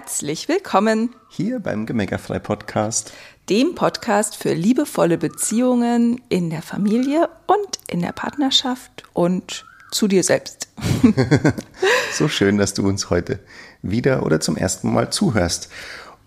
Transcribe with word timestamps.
Herzlich 0.00 0.46
willkommen 0.46 1.10
hier 1.28 1.58
beim 1.58 1.84
Gemeckerfrei 1.84 2.38
Podcast, 2.38 3.12
dem 3.48 3.74
Podcast 3.74 4.36
für 4.36 4.54
liebevolle 4.54 5.18
Beziehungen 5.18 6.22
in 6.28 6.50
der 6.50 6.62
Familie 6.62 7.28
und 7.48 7.80
in 7.88 8.00
der 8.00 8.12
Partnerschaft 8.12 9.02
und 9.12 9.66
zu 9.90 10.06
dir 10.06 10.22
selbst. 10.22 10.68
so 12.12 12.28
schön, 12.28 12.58
dass 12.58 12.74
du 12.74 12.86
uns 12.86 13.10
heute 13.10 13.40
wieder 13.82 14.24
oder 14.24 14.38
zum 14.38 14.56
ersten 14.56 14.92
Mal 14.92 15.10
zuhörst. 15.10 15.68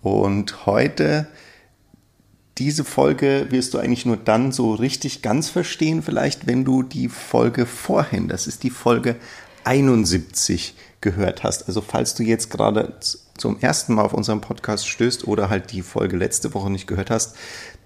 Und 0.01 0.65
heute 0.65 1.29
diese 2.57 2.83
Folge 2.83 3.47
wirst 3.51 3.73
du 3.73 3.77
eigentlich 3.77 4.05
nur 4.05 4.17
dann 4.17 4.51
so 4.51 4.73
richtig 4.73 5.21
ganz 5.21 5.47
verstehen, 5.47 6.03
vielleicht 6.03 6.45
wenn 6.45 6.65
du 6.65 6.83
die 6.83 7.07
Folge 7.07 7.65
vorhin, 7.65 8.27
das 8.27 8.47
ist 8.47 8.63
die 8.63 8.69
Folge 8.69 9.15
71 9.63 10.75
gehört 10.99 11.43
hast. 11.43 11.67
Also 11.67 11.79
falls 11.79 12.15
du 12.15 12.23
jetzt 12.23 12.49
gerade 12.49 12.99
zum 13.41 13.59
ersten 13.59 13.95
Mal 13.95 14.03
auf 14.03 14.13
unseren 14.13 14.39
Podcast 14.39 14.87
stößt 14.87 15.27
oder 15.27 15.49
halt 15.49 15.71
die 15.71 15.81
Folge 15.81 16.15
letzte 16.15 16.53
Woche 16.53 16.69
nicht 16.69 16.87
gehört 16.87 17.09
hast, 17.09 17.35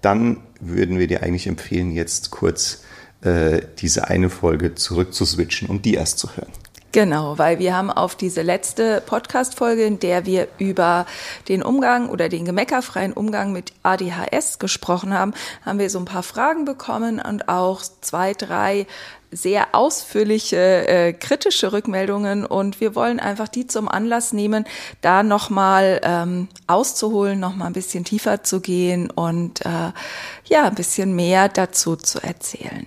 dann 0.02 0.42
würden 0.60 0.98
wir 0.98 1.08
dir 1.08 1.22
eigentlich 1.22 1.46
empfehlen, 1.46 1.90
jetzt 1.90 2.30
kurz 2.30 2.82
äh, 3.22 3.62
diese 3.78 4.06
eine 4.08 4.28
Folge 4.28 4.74
zurückzuswitchen 4.74 5.68
und 5.68 5.86
die 5.86 5.94
erst 5.94 6.18
zu 6.18 6.36
hören. 6.36 6.52
Genau, 6.92 7.36
weil 7.36 7.58
wir 7.58 7.76
haben 7.76 7.90
auf 7.90 8.14
diese 8.14 8.40
letzte 8.40 9.02
Podcast-Folge, 9.04 9.84
in 9.84 9.98
der 9.98 10.24
wir 10.24 10.48
über 10.58 11.04
den 11.48 11.62
Umgang 11.62 12.08
oder 12.08 12.30
den 12.30 12.46
gemeckerfreien 12.46 13.12
Umgang 13.12 13.52
mit 13.52 13.72
ADHS 13.82 14.58
gesprochen 14.58 15.12
haben, 15.12 15.34
haben 15.64 15.78
wir 15.78 15.90
so 15.90 15.98
ein 15.98 16.06
paar 16.06 16.22
Fragen 16.22 16.64
bekommen 16.64 17.20
und 17.20 17.48
auch 17.50 17.82
zwei, 18.00 18.32
drei 18.32 18.86
sehr 19.30 19.74
ausführliche 19.74 20.88
äh, 20.88 21.12
kritische 21.12 21.72
Rückmeldungen 21.72 22.46
und 22.46 22.80
wir 22.80 22.94
wollen 22.94 23.20
einfach 23.20 23.48
die 23.48 23.66
zum 23.66 23.88
Anlass 23.88 24.32
nehmen, 24.32 24.64
da 25.02 25.22
nochmal 25.22 26.00
ähm, 26.02 26.48
auszuholen, 26.66 27.38
nochmal 27.38 27.66
ein 27.66 27.72
bisschen 27.74 28.04
tiefer 28.04 28.42
zu 28.44 28.60
gehen 28.60 29.10
und 29.10 29.66
äh, 29.66 29.92
ja, 30.44 30.64
ein 30.64 30.74
bisschen 30.74 31.14
mehr 31.14 31.48
dazu 31.48 31.96
zu 31.96 32.22
erzählen. 32.22 32.86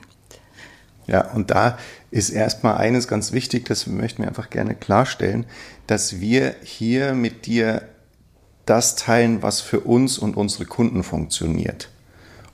Ja, 1.09 1.31
und 1.31 1.49
da 1.49 1.77
ist 2.11 2.29
erstmal 2.29 2.77
eines 2.77 3.07
ganz 3.07 3.31
wichtig, 3.31 3.65
das 3.65 3.87
möchten 3.87 4.21
wir 4.21 4.27
einfach 4.27 4.51
gerne 4.51 4.75
klarstellen, 4.75 5.45
dass 5.87 6.19
wir 6.19 6.55
hier 6.63 7.15
mit 7.15 7.47
dir 7.47 7.81
das 8.65 8.95
teilen, 8.95 9.41
was 9.41 9.59
für 9.59 9.79
uns 9.79 10.19
und 10.19 10.37
unsere 10.37 10.65
Kunden 10.65 11.01
funktioniert. 11.01 11.89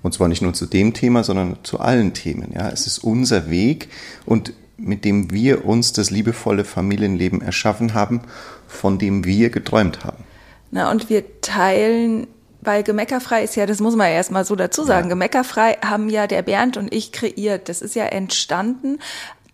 Und 0.01 0.13
zwar 0.13 0.29
nicht 0.29 0.41
nur 0.41 0.53
zu 0.53 0.67
dem 0.67 0.93
Thema, 0.93 1.25
sondern 1.25 1.57
zu 1.63 1.81
allen 1.81 2.13
Themen. 2.13 2.53
Ja, 2.53 2.69
es 2.69 2.87
ist 2.87 2.99
unser 2.99 3.49
Weg 3.49 3.89
und 4.25 4.53
mit 4.77 5.03
dem 5.03 5.31
wir 5.31 5.65
uns 5.65 5.91
das 5.91 6.09
liebevolle 6.09 6.63
Familienleben 6.63 7.41
erschaffen 7.41 7.93
haben, 7.93 8.21
von 8.67 8.99
dem 8.99 9.25
wir 9.25 9.49
geträumt 9.49 10.05
haben. 10.05 10.23
Na, 10.71 10.91
und 10.91 11.09
wir 11.09 11.41
teilen 11.41 12.27
weil 12.65 12.83
Gemeckerfrei 12.83 13.43
ist 13.43 13.55
ja, 13.55 13.65
das 13.65 13.79
muss 13.79 13.95
man 13.95 14.07
ja 14.07 14.13
erstmal 14.13 14.45
so 14.45 14.55
dazu 14.55 14.83
sagen, 14.83 15.07
ja. 15.07 15.09
Gemeckerfrei 15.09 15.77
haben 15.85 16.09
ja 16.09 16.27
der 16.27 16.41
Bernd 16.41 16.77
und 16.77 16.93
ich 16.93 17.11
kreiert. 17.11 17.69
Das 17.69 17.81
ist 17.81 17.95
ja 17.95 18.05
entstanden 18.05 18.99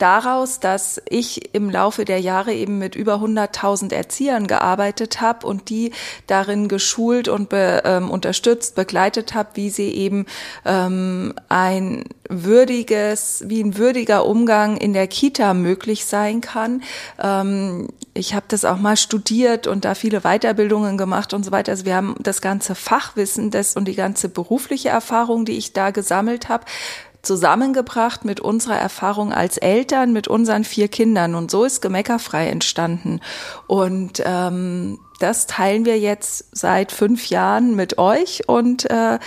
daraus, 0.02 0.60
dass 0.60 1.02
ich 1.10 1.54
im 1.54 1.70
Laufe 1.70 2.06
der 2.06 2.20
Jahre 2.20 2.54
eben 2.54 2.80
mit 2.80 2.96
über 2.96 3.16
100.000 3.16 3.94
Erziehern 3.94 4.48
gearbeitet 4.48 5.22
habe 5.22 5.46
und 5.46 5.70
die 5.70 5.92
darin 6.26 6.68
geschult 6.68 7.28
und 7.28 7.50
be, 7.50 7.84
ähm, 7.86 8.10
unterstützt, 8.10 8.76
begleitet 8.76 9.36
habe, 9.36 9.50
wie 9.54 9.70
sie 9.70 9.92
eben 9.94 10.26
ähm, 10.66 11.34
ein 11.50 12.06
würdiges, 12.30 13.44
wie 13.46 13.64
ein 13.64 13.78
würdiger 13.78 14.26
Umgang 14.26 14.78
in 14.78 14.94
der 14.94 15.08
Kita 15.08 15.54
möglich 15.54 16.06
sein 16.06 16.42
kann. 16.42 16.82
Ähm, 17.22 17.90
ich 18.14 18.34
habe 18.34 18.46
das 18.50 18.66
auch 18.66 18.78
mal 18.78 18.98
studiert 18.98 19.68
und 19.68 19.86
da 19.86 19.96
viele 19.96 20.22
Weiterbildungen 20.22 20.98
gemacht 20.98 21.34
und 21.34 21.44
so 21.44 21.52
weiter. 21.52 21.72
Also 21.72 21.86
wir 21.86 21.96
haben 21.96 22.16
das 22.20 22.42
ganze 22.42 22.76
Fachwissen 22.76 23.52
das 23.52 23.76
und 23.76 23.86
die 23.88 23.96
ganze 23.96 24.28
berufliche 24.28 24.90
Erfahrung, 24.90 25.46
die 25.46 25.58
ich 25.58 25.74
da 25.74 25.92
gesammelt 25.92 26.50
habe, 26.50 26.66
zusammengebracht 27.22 28.26
mit 28.26 28.40
unserer 28.40 28.78
Erfahrung 28.78 29.32
als 29.32 29.58
Eltern, 29.58 30.12
mit 30.12 30.28
unseren 30.28 30.64
vier 30.64 30.88
Kindern. 30.88 31.36
Und 31.36 31.52
so 31.52 31.64
ist 31.64 31.82
Gemeckerfrei 31.82 32.48
entstanden. 32.48 33.22
Und 33.68 34.22
ähm, 34.26 35.00
das 35.20 35.46
teilen 35.46 35.86
wir 35.86 36.00
jetzt 36.00 36.46
seit 36.52 36.92
fünf 36.92 37.28
Jahren 37.30 37.76
mit 37.76 37.98
euch 38.00 38.48
und 38.48 38.90
äh, 38.90 39.20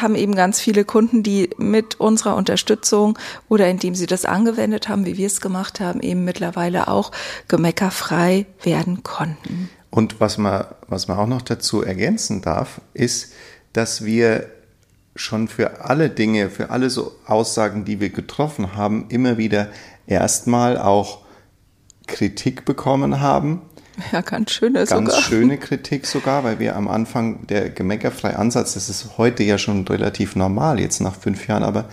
haben 0.00 0.14
eben 0.14 0.34
ganz 0.34 0.60
viele 0.60 0.84
Kunden, 0.84 1.22
die 1.22 1.50
mit 1.58 2.00
unserer 2.00 2.36
Unterstützung 2.36 3.18
oder 3.48 3.68
indem 3.68 3.94
sie 3.94 4.06
das 4.06 4.24
angewendet 4.24 4.88
haben, 4.88 5.04
wie 5.04 5.18
wir 5.18 5.26
es 5.26 5.40
gemacht 5.40 5.80
haben, 5.80 6.00
eben 6.00 6.24
mittlerweile 6.24 6.88
auch 6.88 7.12
gemeckerfrei 7.48 8.46
werden 8.62 9.02
konnten. 9.02 9.68
Und 9.90 10.20
was 10.20 10.38
man, 10.38 10.64
was 10.88 11.08
man 11.08 11.18
auch 11.18 11.26
noch 11.26 11.42
dazu 11.42 11.82
ergänzen 11.82 12.40
darf, 12.40 12.80
ist, 12.94 13.32
dass 13.74 14.04
wir 14.04 14.46
schon 15.14 15.48
für 15.48 15.84
alle 15.84 16.08
Dinge, 16.08 16.48
für 16.48 16.70
alle 16.70 16.88
so 16.88 17.12
Aussagen, 17.26 17.84
die 17.84 18.00
wir 18.00 18.08
getroffen 18.08 18.74
haben, 18.76 19.06
immer 19.10 19.36
wieder 19.36 19.68
erstmal 20.06 20.78
auch 20.78 21.20
Kritik 22.06 22.64
bekommen 22.64 23.20
haben. 23.20 23.62
Ja, 24.12 24.20
ganz 24.22 24.52
schöne 24.52 24.84
ganz 24.84 24.90
sogar. 24.90 25.22
schöne 25.22 25.58
Kritik 25.58 26.06
sogar, 26.06 26.44
weil 26.44 26.58
wir 26.58 26.76
am 26.76 26.88
Anfang 26.88 27.46
der 27.46 27.68
gemeckerfreie 27.70 28.38
Ansatz, 28.38 28.74
das 28.74 28.88
ist 28.88 29.18
heute 29.18 29.42
ja 29.42 29.58
schon 29.58 29.86
relativ 29.86 30.34
normal, 30.34 30.80
jetzt 30.80 31.00
nach 31.00 31.14
fünf 31.14 31.46
Jahren, 31.46 31.62
aber 31.62 31.86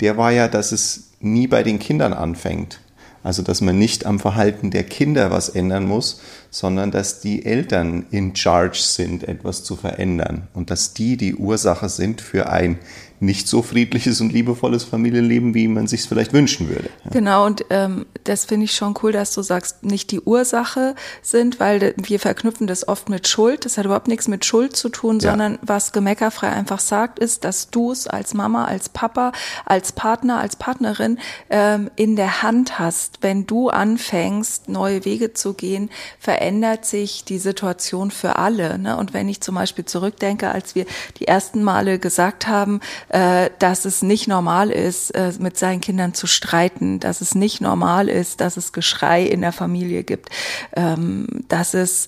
der 0.00 0.16
war 0.16 0.30
ja, 0.30 0.48
dass 0.48 0.72
es 0.72 1.10
nie 1.20 1.46
bei 1.46 1.62
den 1.62 1.78
Kindern 1.78 2.12
anfängt. 2.12 2.80
Also, 3.24 3.42
dass 3.42 3.60
man 3.60 3.78
nicht 3.78 4.06
am 4.06 4.20
Verhalten 4.20 4.70
der 4.70 4.84
Kinder 4.84 5.30
was 5.30 5.48
ändern 5.48 5.86
muss, 5.86 6.20
sondern 6.50 6.90
dass 6.90 7.20
die 7.20 7.44
Eltern 7.44 8.06
in 8.10 8.34
charge 8.34 8.78
sind, 8.78 9.24
etwas 9.24 9.64
zu 9.64 9.76
verändern 9.76 10.48
und 10.54 10.70
dass 10.70 10.94
die 10.94 11.16
die 11.16 11.34
Ursache 11.34 11.88
sind 11.88 12.20
für 12.20 12.48
ein 12.50 12.78
nicht 13.20 13.48
so 13.48 13.62
friedliches 13.62 14.20
und 14.20 14.32
liebevolles 14.32 14.84
Familienleben, 14.84 15.54
wie 15.54 15.66
man 15.66 15.86
sich 15.86 16.00
es 16.00 16.06
vielleicht 16.06 16.32
wünschen 16.32 16.68
würde. 16.68 16.88
Genau, 17.10 17.46
und 17.46 17.64
ähm, 17.70 18.06
das 18.24 18.44
finde 18.44 18.64
ich 18.64 18.72
schon 18.72 18.94
cool, 19.02 19.12
dass 19.12 19.34
du 19.34 19.42
sagst, 19.42 19.82
nicht 19.82 20.10
die 20.12 20.20
Ursache 20.20 20.94
sind, 21.20 21.58
weil 21.58 21.94
wir 21.96 22.20
verknüpfen 22.20 22.66
das 22.66 22.86
oft 22.86 23.08
mit 23.08 23.26
Schuld. 23.26 23.64
Das 23.64 23.76
hat 23.76 23.86
überhaupt 23.86 24.08
nichts 24.08 24.28
mit 24.28 24.44
Schuld 24.44 24.76
zu 24.76 24.88
tun, 24.88 25.18
ja. 25.18 25.30
sondern 25.30 25.58
was 25.62 25.92
gemeckerfrei 25.92 26.48
einfach 26.48 26.78
sagt, 26.78 27.18
ist, 27.18 27.44
dass 27.44 27.70
du 27.70 27.90
es 27.90 28.06
als 28.06 28.34
Mama, 28.34 28.66
als 28.66 28.88
Papa, 28.88 29.32
als 29.64 29.92
Partner, 29.92 30.38
als 30.38 30.56
Partnerin 30.56 31.18
ähm, 31.50 31.90
in 31.96 32.14
der 32.14 32.42
Hand 32.42 32.78
hast. 32.78 33.18
Wenn 33.20 33.46
du 33.46 33.68
anfängst, 33.68 34.68
neue 34.68 35.04
Wege 35.04 35.32
zu 35.32 35.54
gehen, 35.54 35.90
verändert 36.38 36.84
sich 36.84 37.24
die 37.24 37.38
Situation 37.38 38.12
für 38.12 38.36
alle. 38.36 38.78
Ne? 38.78 38.96
Und 38.96 39.12
wenn 39.12 39.28
ich 39.28 39.40
zum 39.40 39.56
Beispiel 39.56 39.84
zurückdenke, 39.84 40.48
als 40.52 40.76
wir 40.76 40.86
die 41.18 41.26
ersten 41.26 41.64
Male 41.64 41.98
gesagt 41.98 42.46
haben, 42.46 42.80
äh, 43.08 43.50
dass 43.58 43.84
es 43.84 44.02
nicht 44.02 44.28
normal 44.28 44.70
ist, 44.70 45.10
äh, 45.16 45.32
mit 45.40 45.58
seinen 45.58 45.80
Kindern 45.80 46.14
zu 46.14 46.28
streiten, 46.28 47.00
dass 47.00 47.22
es 47.22 47.34
nicht 47.34 47.60
normal 47.60 48.08
ist, 48.08 48.40
dass 48.40 48.56
es 48.56 48.72
Geschrei 48.72 49.24
in 49.24 49.40
der 49.40 49.50
Familie 49.50 50.04
gibt, 50.04 50.28
ähm, 50.76 51.26
dass 51.48 51.74
es 51.74 52.06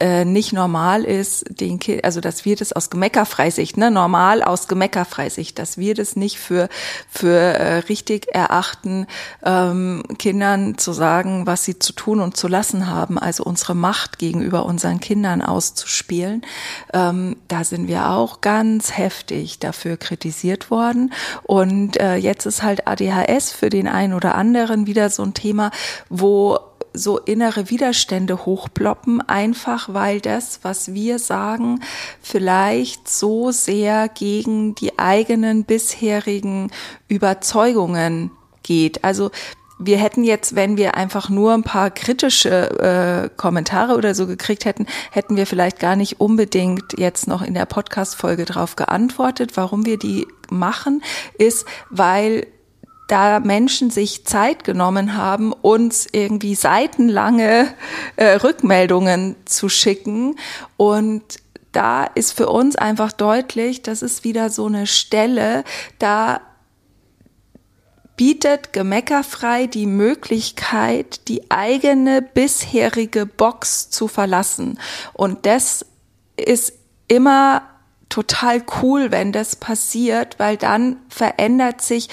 äh, 0.00 0.24
nicht 0.24 0.52
normal 0.52 1.04
ist, 1.04 1.44
den 1.60 1.78
kind, 1.78 2.04
also 2.04 2.20
dass 2.20 2.44
wir 2.44 2.56
das 2.56 2.72
aus 2.72 2.90
Gemeckerfreisicht, 2.90 3.76
ne, 3.76 3.90
normal 3.90 4.42
aus 4.42 4.68
Gemeckerfreisicht, 4.68 5.58
dass 5.58 5.78
wir 5.78 5.94
das 5.94 6.16
nicht 6.16 6.38
für 6.38 6.68
für 7.08 7.36
äh, 7.36 7.78
richtig 7.88 8.26
erachten, 8.34 9.06
ähm, 9.44 10.02
Kindern 10.18 10.78
zu 10.78 10.92
sagen, 10.92 11.46
was 11.46 11.64
sie 11.64 11.78
zu 11.78 11.92
tun 11.92 12.20
und 12.20 12.36
zu 12.36 12.48
lassen 12.48 12.88
haben, 12.88 13.18
also 13.18 13.44
unsere 13.44 13.74
Macht 13.74 14.18
gegenüber 14.18 14.64
unseren 14.66 15.00
Kindern 15.00 15.42
auszuspielen. 15.42 16.42
Ähm, 16.92 17.36
da 17.48 17.64
sind 17.64 17.88
wir 17.88 18.10
auch 18.10 18.40
ganz 18.40 18.96
heftig 18.96 19.58
dafür 19.58 19.96
kritisiert 19.96 20.70
worden 20.70 21.12
und 21.42 21.98
äh, 22.00 22.16
jetzt 22.16 22.46
ist 22.46 22.62
halt 22.62 22.86
ADHS 22.86 23.52
für 23.52 23.70
den 23.70 23.88
einen 23.88 24.14
oder 24.14 24.34
anderen 24.34 24.86
wieder 24.86 25.10
so 25.10 25.22
ein 25.22 25.34
Thema, 25.34 25.70
wo 26.08 26.58
so 26.92 27.18
innere 27.18 27.70
Widerstände 27.70 28.46
hochploppen, 28.46 29.20
einfach 29.20 29.92
weil 29.92 30.20
das, 30.20 30.60
was 30.62 30.94
wir 30.94 31.18
sagen, 31.18 31.80
vielleicht 32.20 33.08
so 33.08 33.50
sehr 33.50 34.08
gegen 34.08 34.74
die 34.74 34.98
eigenen 34.98 35.64
bisherigen 35.64 36.70
Überzeugungen 37.08 38.30
geht. 38.62 39.04
Also 39.04 39.30
wir 39.78 39.96
hätten 39.98 40.24
jetzt, 40.24 40.56
wenn 40.56 40.76
wir 40.76 40.96
einfach 40.96 41.28
nur 41.28 41.54
ein 41.54 41.62
paar 41.62 41.90
kritische 41.90 43.30
äh, 43.30 43.36
Kommentare 43.36 43.96
oder 43.96 44.14
so 44.14 44.26
gekriegt 44.26 44.64
hätten, 44.64 44.86
hätten 45.12 45.36
wir 45.36 45.46
vielleicht 45.46 45.78
gar 45.78 45.94
nicht 45.94 46.20
unbedingt 46.20 46.98
jetzt 46.98 47.28
noch 47.28 47.42
in 47.42 47.54
der 47.54 47.66
Podcast-Folge 47.66 48.44
drauf 48.44 48.74
geantwortet. 48.74 49.52
Warum 49.56 49.86
wir 49.86 49.96
die 49.96 50.26
machen, 50.50 51.02
ist, 51.38 51.64
weil 51.90 52.46
da 53.08 53.40
Menschen 53.40 53.90
sich 53.90 54.24
Zeit 54.24 54.62
genommen 54.62 55.16
haben, 55.16 55.52
uns 55.52 56.06
irgendwie 56.12 56.54
seitenlange 56.54 57.74
äh, 58.16 58.34
Rückmeldungen 58.34 59.34
zu 59.46 59.68
schicken. 59.68 60.36
Und 60.76 61.24
da 61.72 62.04
ist 62.04 62.32
für 62.32 62.48
uns 62.48 62.76
einfach 62.76 63.12
deutlich, 63.12 63.82
das 63.82 64.02
ist 64.02 64.24
wieder 64.24 64.50
so 64.50 64.66
eine 64.66 64.86
Stelle, 64.86 65.64
da 65.98 66.40
bietet 68.16 68.72
gemeckerfrei 68.72 69.66
die 69.66 69.86
Möglichkeit, 69.86 71.28
die 71.28 71.50
eigene 71.50 72.20
bisherige 72.20 73.26
Box 73.26 73.90
zu 73.90 74.08
verlassen. 74.08 74.78
Und 75.14 75.46
das 75.46 75.86
ist 76.36 76.72
immer 77.06 77.62
total 78.08 78.62
cool, 78.82 79.10
wenn 79.10 79.32
das 79.32 79.56
passiert, 79.56 80.38
weil 80.38 80.56
dann 80.56 80.96
verändert 81.08 81.82
sich, 81.82 82.08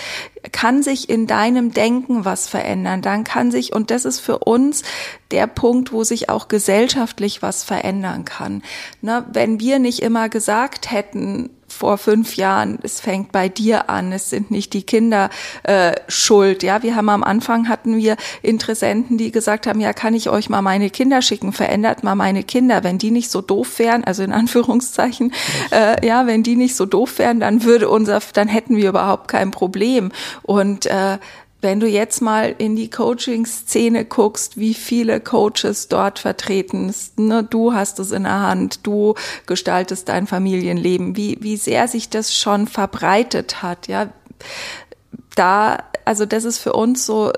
kann 0.52 0.84
sich 0.84 1.10
in 1.10 1.28
deinem 1.28 1.72
Denken 1.72 2.26
was 2.26 2.48
verändern. 2.48 3.02
Dann 3.02 3.24
kann 3.24 3.52
sich, 3.52 3.74
und 3.74 3.92
das 3.92 4.06
ist 4.06 4.20
für 4.20 4.40
uns 4.40 4.84
der 5.32 5.48
Punkt, 5.48 5.92
wo 5.92 6.04
sich 6.04 6.30
auch 6.30 6.48
gesellschaftlich 6.48 7.42
was 7.42 7.64
verändern 7.64 8.26
kann. 8.26 8.62
Ne, 9.02 9.26
wenn 9.32 9.60
wir 9.60 9.80
nicht 9.80 10.02
immer 10.02 10.30
gesagt 10.30 10.92
hätten, 10.92 11.50
vor 11.76 11.98
fünf 11.98 12.38
Jahren, 12.38 12.80
es 12.82 13.00
fängt 13.00 13.32
bei 13.32 13.50
dir 13.50 13.90
an, 13.90 14.12
es 14.12 14.30
sind 14.30 14.50
nicht 14.50 14.74
die 14.74 14.84
Kinder 14.84 15.30
äh, 15.64 15.94
schuld. 16.08 16.64
Ja, 16.64 16.82
wir 16.84 16.96
haben 16.96 17.10
am 17.10 17.24
Anfang 17.24 17.68
hatten 17.68 17.98
wir 17.98 18.16
Interessenten, 18.42 19.18
die 19.18 19.32
gesagt 19.32 19.68
haben, 19.68 19.80
ja, 19.80 19.94
kann 19.94 20.14
ich 20.14 20.30
euch 20.30 20.50
mal 20.50 20.62
meine 20.62 20.90
Kinder 20.90 21.22
schicken, 21.22 21.52
verändert 21.52 22.04
mal 22.04 22.16
meine 22.16 22.44
Kinder, 22.44 22.84
wenn 22.84 22.98
die 22.98 23.12
nicht 23.12 23.30
so 23.30 23.42
doof 23.42 23.80
wären, 23.80 24.04
also 24.04 24.24
in 24.24 24.32
Anführungszeichen, 24.32 25.34
äh, 25.72 26.06
ja, 26.06 26.26
wenn 26.28 26.44
die 26.44 26.56
nicht 26.56 26.76
so 26.76 26.86
doof 26.86 27.20
wären, 27.20 27.40
dann 27.40 27.64
würde 27.64 27.90
unser, 27.90 28.20
dann 28.34 28.48
hätten 28.48 28.78
wir 28.78 28.90
überhaupt 28.90 29.28
kein 29.28 29.52
Problem. 29.52 30.12
Und 30.44 30.86
äh, 30.86 31.18
wenn 31.66 31.80
du 31.80 31.88
jetzt 31.88 32.22
mal 32.22 32.54
in 32.60 32.76
die 32.76 32.92
Coaching-Szene 32.92 34.06
guckst, 34.06 34.56
wie 34.56 34.76
viele 34.76 35.20
Coaches 35.20 35.88
dort 35.88 36.20
vertreten 36.20 36.94
sind, 36.94 37.28
ne, 37.28 37.44
du 37.44 37.74
hast 37.74 37.98
es 37.98 38.12
in 38.12 38.22
der 38.22 38.40
Hand, 38.40 38.86
du 38.86 39.16
gestaltest 39.48 40.08
dein 40.08 40.28
Familienleben, 40.28 41.18
wie, 41.18 41.40
wie 41.42 41.58
sehr 41.58 41.88
sich 41.88 42.12
das 42.12 42.38
schon 42.38 42.68
verbreitet 42.68 43.64
hat, 43.64 43.88
ja. 43.88 44.10
Da, 45.36 45.80
also 46.06 46.28
das 46.28 46.44
ist 46.44 46.60
für 46.60 46.74
uns 46.74 47.04
so 47.04 47.34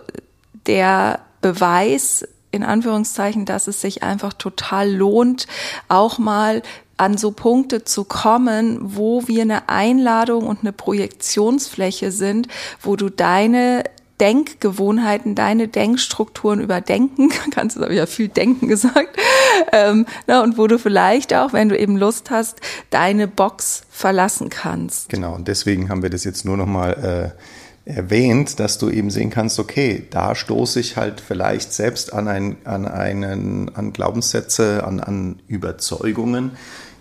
der 0.66 1.22
Beweis, 1.40 2.28
in 2.52 2.64
Anführungszeichen, 2.64 3.46
dass 3.46 3.68
es 3.68 3.80
sich 3.80 4.04
einfach 4.04 4.34
total 4.34 4.92
lohnt, 4.92 5.48
auch 5.88 6.18
mal 6.18 6.64
an 6.98 7.18
so 7.18 7.32
Punkte 7.32 7.86
zu 7.86 8.04
kommen, 8.04 8.80
wo 8.82 9.26
wir 9.30 9.44
eine 9.44 9.70
Einladung 9.70 10.48
und 10.48 10.62
eine 10.62 10.74
Projektionsfläche 10.74 12.12
sind, 12.12 12.50
wo 12.82 12.98
du 12.98 13.10
deine 13.10 13.84
Denkgewohnheiten, 14.20 15.36
deine 15.36 15.68
Denkstrukturen 15.68 16.60
überdenken 16.60 17.30
kannst. 17.52 17.76
Das 17.76 17.84
habe 17.84 17.94
ich 17.94 18.00
ja 18.00 18.06
viel 18.06 18.30
Denken 18.30 18.68
gesagt. 18.68 19.18
Ähm, 19.72 20.06
na, 20.26 20.42
und 20.44 20.58
wo 20.58 20.68
du 20.68 20.80
vielleicht 20.80 21.34
auch, 21.34 21.54
wenn 21.54 21.70
du 21.70 21.78
eben 21.78 21.98
Lust 21.98 22.30
hast, 22.30 22.60
deine 22.90 23.28
Box 23.28 23.84
verlassen 23.90 24.50
kannst. 24.50 25.10
Genau, 25.10 25.36
und 25.36 25.48
deswegen 25.48 25.90
haben 25.90 26.04
wir 26.04 26.10
das 26.10 26.24
jetzt 26.24 26.46
nur 26.46 26.58
noch 26.58 26.66
mal 26.66 27.34
äh, 27.86 27.90
erwähnt, 27.90 28.60
dass 28.60 28.78
du 28.78 28.90
eben 28.90 29.10
sehen 29.10 29.30
kannst, 29.30 29.60
okay, 29.60 30.06
da 30.10 30.36
stoße 30.36 30.80
ich 30.80 30.98
halt 30.98 31.22
vielleicht 31.22 31.72
selbst 31.74 32.12
an, 32.14 32.28
ein, 32.28 32.58
an 32.66 32.86
einen, 32.86 33.74
an 33.76 33.94
Glaubenssätze, 33.94 34.84
an, 34.86 35.00
an 35.00 35.40
Überzeugungen, 35.48 36.52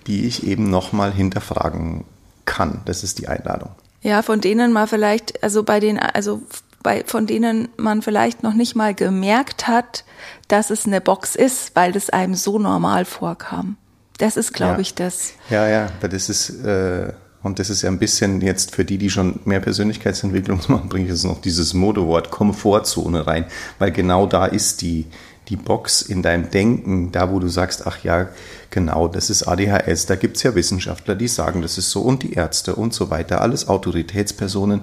die 0.07 0.27
ich 0.27 0.47
eben 0.47 0.71
noch 0.71 0.93
mal 0.93 1.13
hinterfragen 1.13 2.05
kann. 2.45 2.83
Das 2.85 3.03
ist 3.03 3.19
die 3.19 3.27
Einladung. 3.27 3.71
Ja, 4.03 4.23
von 4.23 4.41
denen 4.41 4.73
mal 4.73 4.87
vielleicht, 4.87 5.43
also 5.43 5.65
bei 5.65 5.81
den, 5.81 5.99
also 5.99 6.41
bei, 6.87 7.03
von 7.05 7.27
denen 7.27 7.67
man 7.77 8.01
vielleicht 8.01 8.45
noch 8.45 8.55
nicht 8.55 8.77
mal 8.77 8.95
gemerkt 8.95 9.67
hat, 9.67 10.05
dass 10.47 10.71
es 10.71 10.87
eine 10.87 11.01
Box 11.01 11.35
ist, 11.35 11.75
weil 11.75 11.91
das 11.91 12.11
einem 12.11 12.37
so 12.37 12.61
normal 12.61 13.05
vorkam. 13.05 13.77
Das 14.19 14.37
ist, 14.37 14.55
glaube 14.55 14.75
ja. 14.75 14.79
ich, 14.79 14.95
das. 14.95 15.33
Ja, 15.51 15.67
ja, 15.67 15.89
weil 16.01 16.11
das 16.11 16.29
ist, 16.29 16.51
äh, 16.65 17.13
und 17.43 17.59
das 17.59 17.71
ist 17.71 17.83
ja 17.83 17.91
ein 17.91 17.99
bisschen 17.99 18.41
jetzt 18.41 18.73
für 18.73 18.85
die, 18.85 18.99
die 18.99 19.11
schon 19.11 19.41
mehr 19.45 19.59
Persönlichkeitsentwicklung 19.59 20.61
machen, 20.69 20.89
bringe 20.89 21.07
ich 21.07 21.11
jetzt 21.11 21.25
noch 21.25 21.41
dieses 21.41 21.75
Modewort 21.75 22.31
Komfortzone 22.31 23.27
rein, 23.27 23.47
weil 23.81 23.91
genau 23.91 24.29
da 24.29 24.47
ist 24.47 24.81
die, 24.81 25.07
die 25.49 25.57
Box 25.57 26.03
in 26.03 26.23
deinem 26.23 26.53
Denken, 26.53 27.11
da 27.11 27.33
wo 27.33 27.41
du 27.41 27.49
sagst, 27.49 27.85
ach 27.89 28.05
ja, 28.05 28.29
genau, 28.71 29.09
das 29.09 29.29
ist 29.29 29.43
ADHS, 29.43 30.07
da 30.07 30.15
gibt 30.15 30.37
es 30.37 30.45
ja 30.45 30.55
Wissenschaftler, 30.55 31.17
die 31.17 31.27
sagen, 31.27 31.63
das 31.63 31.79
ist 31.79 31.91
so 31.91 32.03
und 32.03 32.23
die 32.23 32.35
Ärzte 32.35 32.77
und 32.77 32.95
so 32.95 33.11
weiter, 33.11 33.41
alles 33.41 33.67
Autoritätspersonen. 33.67 34.83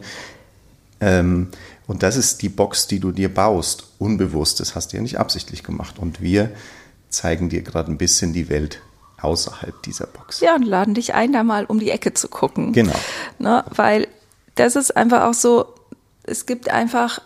Ähm, 1.00 1.47
und 1.88 2.03
das 2.03 2.15
ist 2.15 2.41
die 2.41 2.50
Box, 2.50 2.88
die 2.88 3.00
du 3.00 3.12
dir 3.12 3.33
baust, 3.33 3.88
unbewusst. 4.00 4.59
Das 4.59 4.75
hast 4.75 4.94
du 4.94 4.97
ja 4.97 5.03
nicht 5.03 5.19
absichtlich 5.19 5.63
gemacht. 5.63 6.00
Und 6.00 6.21
wir 6.21 6.51
zeigen 7.09 7.50
dir 7.50 7.62
gerade 7.62 7.91
ein 7.91 7.97
bisschen 7.97 8.33
die 8.33 8.50
Welt 8.50 8.81
außerhalb 9.21 9.81
dieser 9.83 10.07
Box. 10.07 10.39
Ja, 10.39 10.56
und 10.56 10.63
laden 10.63 10.94
dich 10.94 11.13
ein, 11.13 11.33
da 11.33 11.44
mal 11.44 11.65
um 11.65 11.80
die 11.80 11.91
Ecke 11.91 12.13
zu 12.13 12.27
gucken. 12.27 12.74
Genau. 12.74 12.95
Ne, 13.39 13.63
weil 13.69 14.07
das 14.56 14.75
ist 14.75 14.95
einfach 14.95 15.24
auch 15.24 15.33
so, 15.33 15.74
es 16.24 16.45
gibt 16.45 16.69
einfach 16.69 17.21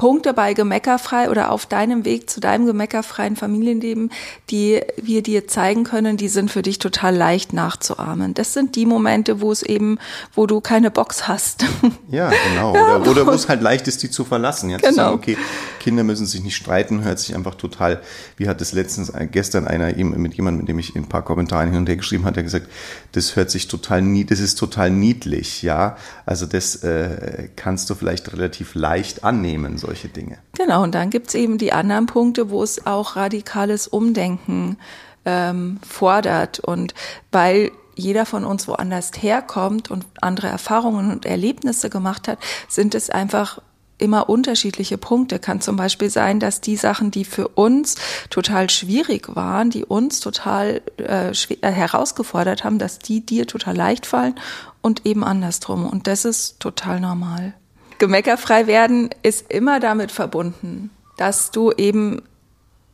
Punkte 0.00 0.32
bei 0.32 0.54
Gemeckerfrei 0.54 1.28
oder 1.28 1.50
auf 1.50 1.66
deinem 1.66 2.06
Weg 2.06 2.30
zu 2.30 2.40
deinem 2.40 2.64
gemeckerfreien 2.64 3.36
Familienleben, 3.36 4.10
die 4.48 4.80
wir 4.96 5.22
dir 5.22 5.46
zeigen 5.46 5.84
können, 5.84 6.16
die 6.16 6.28
sind 6.28 6.50
für 6.50 6.62
dich 6.62 6.78
total 6.78 7.14
leicht 7.14 7.52
nachzuahmen. 7.52 8.32
Das 8.32 8.54
sind 8.54 8.76
die 8.76 8.86
Momente, 8.86 9.42
wo 9.42 9.52
es 9.52 9.62
eben, 9.62 9.98
wo 10.34 10.46
du 10.46 10.62
keine 10.62 10.90
Box 10.90 11.28
hast. 11.28 11.66
Ja, 12.10 12.30
genau. 12.30 12.74
Ja, 12.80 12.96
oder, 12.96 13.10
oder 13.10 13.26
wo 13.26 13.32
es 13.32 13.48
halt 13.50 13.60
leicht 13.60 13.88
ist, 13.88 14.02
die 14.02 14.10
zu 14.10 14.24
verlassen. 14.24 14.70
Ja, 14.70 14.78
genau. 14.78 14.88
zu 14.88 14.96
sagen, 14.96 15.14
okay, 15.14 15.36
Kinder 15.80 16.04
müssen 16.04 16.26
sich 16.26 16.42
nicht 16.42 16.56
streiten, 16.56 17.02
hört 17.02 17.18
sich 17.18 17.34
einfach 17.34 17.56
total, 17.56 18.00
wie 18.36 18.48
hat 18.48 18.60
es 18.60 18.72
letztens, 18.72 19.10
äh, 19.10 19.26
gestern 19.30 19.66
einer 19.66 19.86
mit 19.96 20.34
jemandem, 20.34 20.60
mit 20.60 20.68
dem 20.68 20.78
ich 20.78 20.96
ein 20.96 21.08
paar 21.08 21.22
Kommentare 21.22 21.66
hin 21.66 21.76
und 21.76 21.88
her 21.88 21.96
geschrieben 21.96 22.24
hat, 22.24 22.36
der 22.36 22.42
gesagt, 22.42 22.68
das 23.12 23.36
hört 23.36 23.50
sich 23.50 23.68
total 23.68 24.00
niedlich, 24.00 24.38
das 24.38 24.40
ist 24.40 24.58
total 24.58 24.90
niedlich, 24.90 25.62
ja. 25.62 25.96
Also 26.24 26.46
das 26.46 26.76
äh, 26.76 27.48
kannst 27.56 27.90
du 27.90 27.94
vielleicht 27.94 28.32
relativ 28.32 28.74
leicht 28.74 29.24
annehmen, 29.24 29.76
so 29.76 29.90
solche 29.90 30.08
Dinge. 30.08 30.38
Genau, 30.56 30.84
und 30.84 30.94
dann 30.94 31.10
gibt 31.10 31.28
es 31.28 31.34
eben 31.34 31.58
die 31.58 31.72
anderen 31.72 32.06
Punkte, 32.06 32.50
wo 32.50 32.62
es 32.62 32.86
auch 32.86 33.16
radikales 33.16 33.88
Umdenken 33.88 34.76
ähm, 35.24 35.80
fordert. 35.82 36.60
Und 36.60 36.94
weil 37.32 37.72
jeder 37.96 38.24
von 38.24 38.44
uns 38.44 38.68
woanders 38.68 39.10
herkommt 39.18 39.90
und 39.90 40.06
andere 40.20 40.46
Erfahrungen 40.46 41.10
und 41.10 41.26
Erlebnisse 41.26 41.90
gemacht 41.90 42.28
hat, 42.28 42.38
sind 42.68 42.94
es 42.94 43.10
einfach 43.10 43.60
immer 44.00 44.28
unterschiedliche 44.28 44.98
Punkte. 44.98 45.38
Kann 45.38 45.60
zum 45.60 45.76
Beispiel 45.76 46.10
sein, 46.10 46.40
dass 46.40 46.60
die 46.60 46.76
Sachen, 46.76 47.10
die 47.10 47.24
für 47.24 47.48
uns 47.48 47.96
total 48.30 48.70
schwierig 48.70 49.34
waren, 49.34 49.70
die 49.70 49.84
uns 49.84 50.20
total 50.20 50.82
äh, 50.98 51.30
äh 51.30 51.72
herausgefordert 51.72 52.64
haben, 52.64 52.78
dass 52.78 52.98
die 52.98 53.24
dir 53.24 53.46
total 53.46 53.76
leicht 53.76 54.06
fallen 54.06 54.34
und 54.82 55.06
eben 55.06 55.24
andersrum. 55.24 55.86
Und 55.86 56.06
das 56.06 56.24
ist 56.24 56.60
total 56.60 57.00
normal. 57.00 57.54
Gemeckerfrei 57.98 58.66
werden 58.66 59.10
ist 59.22 59.50
immer 59.50 59.78
damit 59.78 60.10
verbunden, 60.10 60.90
dass 61.16 61.50
du 61.50 61.70
eben 61.72 62.22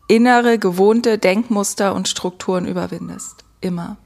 innere, 0.08 0.58
gewohnte 0.58 1.18
Denkmuster 1.18 1.94
und 1.94 2.08
Strukturen 2.08 2.66
überwindest. 2.66 3.44
Immer. 3.60 3.96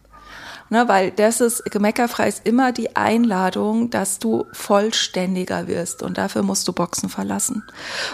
Ne, 0.72 0.86
weil 0.86 1.10
das 1.10 1.40
ist, 1.40 1.64
gemeckerfrei 1.64 2.28
ist 2.28 2.46
immer 2.46 2.70
die 2.70 2.94
Einladung, 2.94 3.90
dass 3.90 4.20
du 4.20 4.46
vollständiger 4.52 5.66
wirst 5.66 6.00
und 6.04 6.16
dafür 6.16 6.42
musst 6.42 6.68
du 6.68 6.72
Boxen 6.72 7.08
verlassen. 7.08 7.64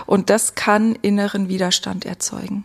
Und 0.07 0.31
das 0.31 0.55
kann 0.55 0.95
inneren 1.03 1.51
Widerstand 1.51 2.07
erzeugen. 2.07 2.65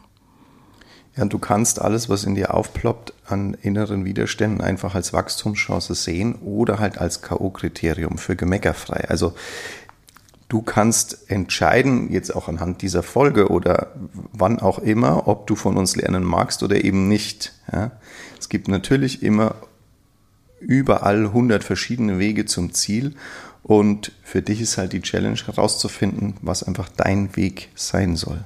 Ja, 1.18 1.24
und 1.24 1.34
du 1.34 1.40
kannst 1.40 1.82
alles, 1.82 2.08
was 2.08 2.24
in 2.24 2.36
dir 2.36 2.54
aufploppt, 2.54 3.14
an 3.28 3.54
inneren 3.54 4.06
Widerständen 4.06 4.62
einfach 4.62 4.96
als 4.96 5.12
Wachstumschance 5.12 5.94
sehen 5.94 6.36
oder 6.36 6.80
halt 6.80 6.98
als 6.98 7.22
K.O.-Kriterium 7.22 8.18
für 8.18 8.38
gemeckerfrei. 8.38 9.10
Also 9.10 9.34
Du 10.52 10.62
kannst 10.62 11.32
entscheiden, 11.32 12.12
jetzt 12.12 12.36
auch 12.36 12.50
anhand 12.50 12.82
dieser 12.82 13.04
Folge 13.04 13.48
oder 13.48 13.94
wann 14.34 14.60
auch 14.60 14.80
immer, 14.80 15.30
ob 15.30 15.48
du 15.48 15.56
von 15.56 15.78
uns 15.78 15.96
lernen 15.96 16.26
magst 16.26 16.62
oder 16.62 16.84
eben 16.84 17.08
nicht. 17.08 17.54
Ja? 17.72 17.92
Es 18.38 18.50
gibt 18.50 18.68
natürlich 18.68 19.24
immer 19.24 19.56
überall 20.62 21.26
100 21.26 21.64
verschiedene 21.64 22.20
Wege 22.20 22.46
zum 22.46 22.74
Ziel 22.74 23.16
und 23.64 24.12
für 24.24 24.42
dich 24.42 24.62
ist 24.62 24.78
halt 24.78 24.94
die 24.94 25.02
Challenge 25.02 25.40
herauszufinden, 25.46 26.36
was 26.42 26.64
einfach 26.64 26.90
dein 26.96 27.36
Weg 27.36 27.70
sein 27.76 28.16
soll. 28.16 28.44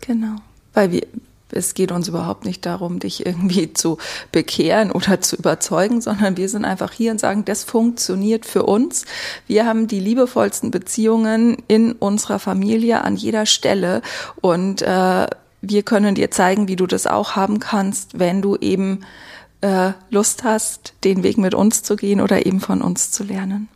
Genau, 0.00 0.36
weil 0.74 0.92
wir, 0.92 1.06
es 1.50 1.74
geht 1.74 1.92
uns 1.92 2.08
überhaupt 2.08 2.44
nicht 2.44 2.66
darum, 2.66 2.98
dich 2.98 3.24
irgendwie 3.24 3.72
zu 3.74 3.98
bekehren 4.32 4.90
oder 4.90 5.20
zu 5.20 5.36
überzeugen, 5.36 6.00
sondern 6.00 6.36
wir 6.36 6.48
sind 6.48 6.64
einfach 6.64 6.92
hier 6.92 7.12
und 7.12 7.20
sagen, 7.20 7.44
das 7.44 7.64
funktioniert 7.64 8.46
für 8.46 8.64
uns. 8.64 9.04
Wir 9.46 9.66
haben 9.66 9.86
die 9.88 10.00
liebevollsten 10.00 10.70
Beziehungen 10.70 11.56
in 11.68 11.92
unserer 11.92 12.38
Familie 12.38 13.02
an 13.02 13.16
jeder 13.16 13.46
Stelle 13.46 14.02
und 14.40 14.82
äh, 14.82 15.26
wir 15.60 15.82
können 15.82 16.14
dir 16.14 16.30
zeigen, 16.30 16.68
wie 16.68 16.76
du 16.76 16.86
das 16.86 17.06
auch 17.06 17.34
haben 17.34 17.58
kannst, 17.58 18.18
wenn 18.18 18.42
du 18.42 18.56
eben 18.56 19.00
äh, 19.60 19.92
Lust 20.10 20.44
hast, 20.44 20.94
den 21.04 21.22
Weg 21.22 21.38
mit 21.38 21.54
uns 21.54 21.82
zu 21.82 21.96
gehen 21.96 22.20
oder 22.20 22.46
eben 22.46 22.60
von 22.60 22.82
uns 22.82 23.10
zu 23.10 23.24
lernen. 23.24 23.68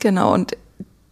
Genau, 0.00 0.32
und 0.32 0.56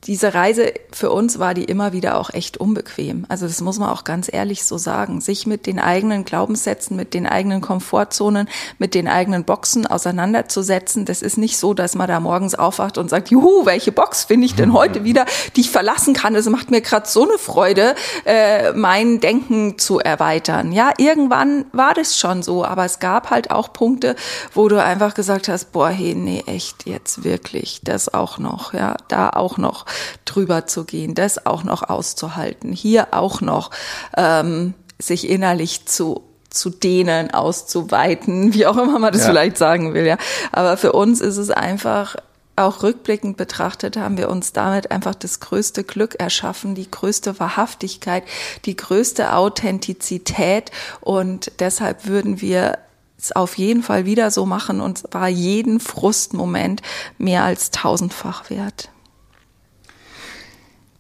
diese 0.07 0.35
Reise 0.35 0.73
für 0.93 1.11
uns 1.11 1.39
war 1.39 1.53
die 1.55 1.65
immer 1.65 1.93
wieder 1.93 2.19
auch 2.19 2.31
echt 2.31 2.59
unbequem. 2.59 3.27
Also 3.29 3.47
das 3.47 3.61
muss 3.61 3.79
man 3.79 3.89
auch 3.89 4.05
ganz 4.05 4.33
ehrlich 4.33 4.65
so 4.65 4.79
sagen. 4.79 5.21
Sich 5.21 5.47
mit 5.47 5.67
den 5.67 5.81
eigenen 5.81 6.25
Glaubenssätzen, 6.25 6.97
mit 6.97 7.13
den 7.13 7.27
eigenen 7.27 7.61
Komfortzonen, 7.61 8.49
mit 8.79 8.95
den 8.95 9.09
eigenen 9.09 9.45
Boxen 9.45 9.87
auseinanderzusetzen, 9.87 11.07
das 11.07 11.23
ist 11.23 11.39
nicht 11.39 11.59
so, 11.59 11.75
dass 11.75 11.97
man 11.97 12.07
da 12.07 12.21
morgens 12.21 12.55
aufwacht 12.55 12.99
und 12.99 13.11
sagt, 13.11 13.31
juhu, 13.31 13.67
welche 13.67 13.91
Box 13.91 14.25
finde 14.25 14.47
ich 14.47 14.55
denn 14.55 14.73
heute 14.77 15.03
wieder, 15.03 15.27
die 15.57 15.63
ich 15.63 15.71
verlassen 15.71 16.15
kann. 16.15 16.37
Es 16.37 16.49
macht 16.49 16.71
mir 16.71 16.83
gerade 16.83 17.09
so 17.09 17.25
eine 17.25 17.39
Freude, 17.39 17.95
äh, 18.25 18.73
mein 18.73 19.19
Denken 19.19 19.79
zu 19.79 19.99
erweitern. 19.99 20.71
Ja, 20.71 20.93
irgendwann 20.99 21.65
war 21.73 21.95
das 21.95 22.17
schon 22.17 22.45
so, 22.45 22.65
aber 22.65 22.85
es 22.85 23.01
gab 23.01 23.31
halt 23.31 23.51
auch 23.51 23.73
Punkte, 23.73 24.15
wo 24.55 24.69
du 24.69 24.81
einfach 24.83 25.15
gesagt 25.15 25.49
hast, 25.49 25.73
boah, 25.73 25.89
hey, 25.89 26.15
nee, 26.15 26.45
echt 26.47 26.87
jetzt 26.87 27.25
wirklich, 27.25 27.81
das 27.83 28.15
auch 28.15 28.39
noch, 28.39 28.73
ja, 28.73 28.97
da 29.09 29.31
auch 29.31 29.59
noch 29.59 29.85
drüber 30.25 30.67
zu 30.67 30.85
gehen, 30.85 31.15
das 31.15 31.47
auch 31.47 31.65
noch 31.65 31.83
auszuhalten, 31.83 32.73
hier 32.73 33.09
auch 33.13 33.41
noch 33.41 33.71
ähm, 34.17 34.75
sich 34.99 35.29
innerlich 35.29 35.87
zu 35.87 36.23
zu 36.49 36.71
dehnen, 36.71 37.35
auszuweiten, 37.35 38.55
wie 38.55 38.67
auch 38.67 38.79
immer 38.79 38.99
man 38.99 39.13
das 39.13 39.23
ja. 39.23 39.29
vielleicht 39.29 39.59
sagen 39.59 39.93
will, 39.93 40.07
ja. 40.07 40.17
Aber 40.53 40.79
für 40.79 40.93
uns 40.93 41.21
ist 41.21 41.37
es 41.37 41.51
einfach 41.51 42.17
auch 42.57 42.83
rückblickend 42.83 43.37
betrachtet 43.37 43.97
haben 43.97 44.17
wir 44.17 44.31
uns 44.31 44.53
damit 44.53 44.91
einfach 44.91 45.15
das 45.15 45.41
größte 45.41 45.85
Glück 45.85 46.19
erschaffen, 46.19 46.75
die 46.75 46.91
größte 46.91 47.39
Wahrhaftigkeit, 47.39 48.25
die 48.65 48.77
größte 48.77 49.35
Authentizität 49.35 50.71
und 51.03 51.53
deshalb 51.61 52.07
würden 52.07 52.41
wir 52.41 52.79
es 53.19 53.33
auf 53.33 53.59
jeden 53.59 53.83
Fall 53.83 54.07
wieder 54.07 54.31
so 54.31 54.47
machen 54.47 54.81
und 54.81 55.05
war 55.11 55.29
jeden 55.29 55.81
Frustmoment 55.81 56.83
mehr 57.19 57.45
als 57.45 57.71
tausendfach 57.71 58.51
wert. 58.51 58.91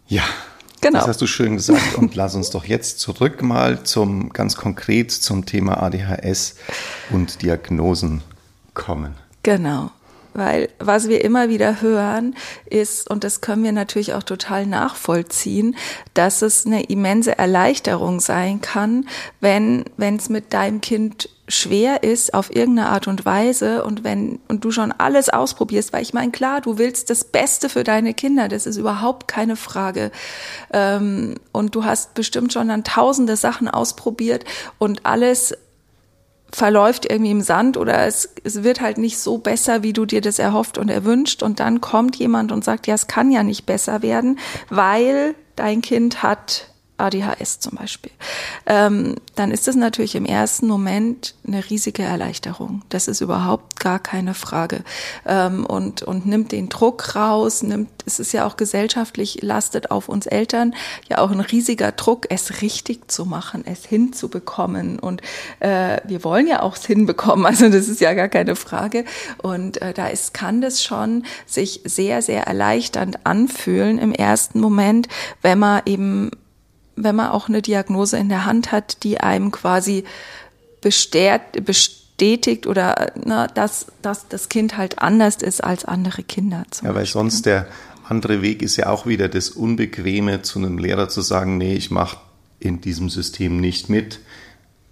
Ja, 0.09 0.25
Genau. 0.81 1.01
Das 1.01 1.09
hast 1.09 1.23
du 1.23 1.27
schön 1.27 1.57
gesagt. 1.57 1.97
Und 1.97 2.15
lass 2.15 2.35
uns 2.35 2.51
doch 2.51 2.65
jetzt 2.65 3.01
zurück 3.01 3.43
mal 3.43 3.83
zum 3.83 4.33
ganz 4.33 4.57
konkret 4.57 5.11
zum 5.11 5.45
Thema 5.47 5.83
ADHS 5.83 6.57
und 7.11 7.43
Diagnosen 7.43 8.23
kommen. 8.75 9.15
Genau. 9.43 9.91
Weil 10.37 10.69
was 10.79 11.09
wir 11.09 11.25
immer 11.25 11.49
wieder 11.49 11.81
hören 11.81 12.35
ist, 12.67 13.09
und 13.11 13.25
das 13.25 13.41
können 13.41 13.65
wir 13.65 13.73
natürlich 13.73 14.15
auch 14.15 14.23
total 14.23 14.67
nachvollziehen, 14.67 15.77
dass 16.15 16.43
es 16.43 16.67
eine 16.67 16.85
immense 16.85 17.39
Erleichterung 17.39 18.21
sein 18.21 18.61
kann, 18.61 19.07
wenn 19.41 19.85
es 19.99 20.29
mit 20.29 20.53
deinem 20.53 20.81
Kind 20.81 21.31
schwer 21.49 22.03
ist 22.03 22.35
auf 22.35 22.55
irgendeine 22.55 22.89
Art 22.89 23.07
und 23.07 23.25
Weise 23.25 23.85
und 23.85 24.05
wenn 24.05 24.41
und 24.49 24.65
du 24.65 24.71
schon 24.71 24.93
alles 24.93 25.29
ausprobierst, 25.29 25.93
weil 25.93 26.03
ich 26.03 26.13
meine 26.13 26.33
klar, 26.33 26.61
du 26.61 26.79
willst 26.79 27.09
das 27.09 27.25
Beste 27.25 27.69
für 27.69 27.85
deine 27.85 28.15
Kinder, 28.15 28.49
das 28.49 28.67
ist 28.67 28.77
überhaupt 28.77 29.29
keine 29.29 29.57
Frage. 29.57 30.11
Ähm, 30.73 31.37
und 31.53 31.75
du 31.75 31.85
hast 31.85 32.15
bestimmt 32.15 32.53
schon 32.53 32.69
dann 32.69 32.85
tausende 32.85 33.37
Sachen 33.37 33.69
ausprobiert 33.69 34.45
und 34.79 35.07
alles 35.07 35.55
verläuft 36.53 37.11
irgendwie 37.11 37.33
im 37.33 37.41
Sand 37.41 37.77
oder 37.77 38.07
es, 38.07 38.31
es 38.45 38.63
wird 38.63 38.81
halt 38.81 38.99
nicht 38.99 39.19
so 39.19 39.39
besser, 39.39 39.83
wie 39.83 39.93
du 39.93 40.07
dir 40.07 40.21
das 40.21 40.39
erhofft 40.39 40.79
und 40.79 40.89
erwünscht. 40.89 41.43
Und 41.43 41.61
dann 41.61 41.81
kommt 41.81 42.17
jemand 42.17 42.53
und 42.53 42.65
sagt, 42.65 42.87
ja, 42.87 42.95
es 42.95 43.07
kann 43.07 43.31
ja 43.31 43.43
nicht 43.43 43.67
besser 43.67 44.03
werden, 44.03 44.39
weil 44.71 45.35
dein 45.57 45.83
Kind 45.83 46.23
hat 46.23 46.69
ADHS 46.99 47.61
zum 47.61 47.77
Beispiel, 47.77 48.13
ähm, 48.67 49.17
dann 49.35 49.51
ist 49.51 49.69
das 49.69 49.77
natürlich 49.77 50.15
im 50.15 50.25
ersten 50.25 50.67
Moment 50.67 51.35
eine 51.47 51.69
riesige 51.69 52.03
Erleichterung. 52.03 52.83
Das 52.89 53.09
ist 53.09 53.21
überhaupt 53.21 53.81
gar 53.81 53.99
keine 53.99 54.35
Frage. 54.35 54.83
Ähm, 55.27 55.67
und, 55.67 56.03
und 56.03 56.27
nimmt 56.27 56.53
den 56.53 56.69
Druck 56.69 57.15
raus, 57.15 57.63
nimmt, 57.63 57.91
es 58.07 58.19
ist 58.19 58.33
ja 58.33 58.47
auch 58.47 58.57
gesellschaftlich, 58.57 59.43
lastet 59.43 59.91
auf 59.91 60.09
uns 60.09 60.27
Eltern 60.27 60.75
ja 61.09 61.19
auch 61.19 61.31
ein 61.31 61.41
riesiger 61.41 61.93
Druck, 61.93 62.27
es 62.31 62.63
richtig 62.63 63.11
zu 63.11 63.27
machen, 63.27 63.65
es 63.67 63.85
hinzubekommen. 63.85 64.99
Und 64.99 65.21
äh, 65.61 65.99
wir 66.05 66.25
wollen 66.25 66.47
ja 66.47 66.63
auch 66.63 66.77
es 66.77 66.87
hinbekommen, 66.87 67.45
also 67.47 67.69
das 67.69 67.89
ist 67.89 68.01
ja 68.01 68.15
gar 68.15 68.29
keine 68.29 68.57
Frage. 68.57 69.05
Und 69.43 69.83
äh, 69.83 69.93
da 69.93 70.09
ist, 70.09 70.33
kann 70.33 70.61
das 70.63 70.83
schon 70.83 71.25
sich 71.45 71.83
sehr, 71.85 72.23
sehr 72.23 72.47
erleichternd 72.47 73.27
anfühlen 73.27 73.99
im 73.99 74.13
ersten 74.13 74.61
Moment, 74.61 75.09
wenn 75.43 75.59
man 75.59 75.83
eben 75.85 76.31
wenn 76.97 77.15
man 77.15 77.31
auch 77.31 77.49
eine 77.49 77.63
Diagnose 77.63 78.17
in 78.19 78.29
der 78.29 78.47
Hand 78.47 78.73
hat, 78.73 79.03
die 79.05 79.21
einem 79.21 79.51
quasi 79.51 80.05
bestätigt 80.81 82.67
oder 82.67 83.13
na, 83.25 83.47
dass, 83.47 83.87
dass 84.03 84.29
das 84.29 84.49
Kind 84.49 84.77
halt 84.77 84.99
anders 85.01 85.37
ist 85.37 85.63
als 85.63 85.85
andere 85.85 86.23
Kinder. 86.23 86.65
ja, 86.83 86.95
weil 86.95 87.07
sonst 87.07 87.47
der 87.47 87.67
andere 88.09 88.41
Weg 88.41 88.63
ist 88.63 88.77
ja 88.77 88.89
auch 88.89 89.07
wieder 89.07 89.29
das 89.29 89.51
Unbequeme, 89.51 90.43
zu 90.43 90.59
einem 90.59 90.79
Lehrer 90.79 91.09
zu 91.09 91.21
sagen, 91.21 91.59
nee, 91.59 91.75
ich 91.75 91.91
mache 91.91 92.19
in 92.61 92.81
diesem 92.81 93.11
System 93.11 93.61
nicht 93.61 93.89
mit. 93.89 94.21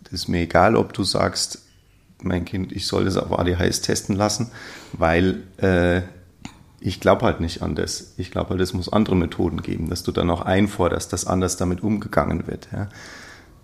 Das 0.05 0.13
ist 0.13 0.29
mir 0.29 0.41
egal, 0.41 0.77
ob 0.77 0.93
du 0.93 1.05
sagst, 1.05 1.63
mein 2.23 2.45
Kind, 2.45 2.73
ich 2.73 2.87
soll 2.87 3.05
das 3.05 3.17
auf 3.17 3.39
ADHS 3.39 3.83
testen 3.83 4.17
lassen, 4.17 4.51
weil 4.93 5.43
äh, 5.59 6.03
ich 6.85 7.01
glaube 7.01 7.25
halt 7.25 7.41
nicht 7.41 7.63
an 7.63 7.75
das. 7.75 8.13
Ich 8.19 8.31
glaube 8.31 8.51
halt, 8.51 8.61
es 8.61 8.75
muss 8.75 8.93
andere 8.93 9.17
Methoden 9.17 9.63
geben, 9.63 9.89
dass 9.89 10.03
du 10.03 10.13
dann 10.13 10.29
auch 10.29 10.43
einforderst, 10.43 11.13
dass 11.15 11.27
anders 11.27 11.57
damit 11.57 11.83
umgegangen 11.83 12.47
wird. 12.47 12.69
Ja. 12.73 12.89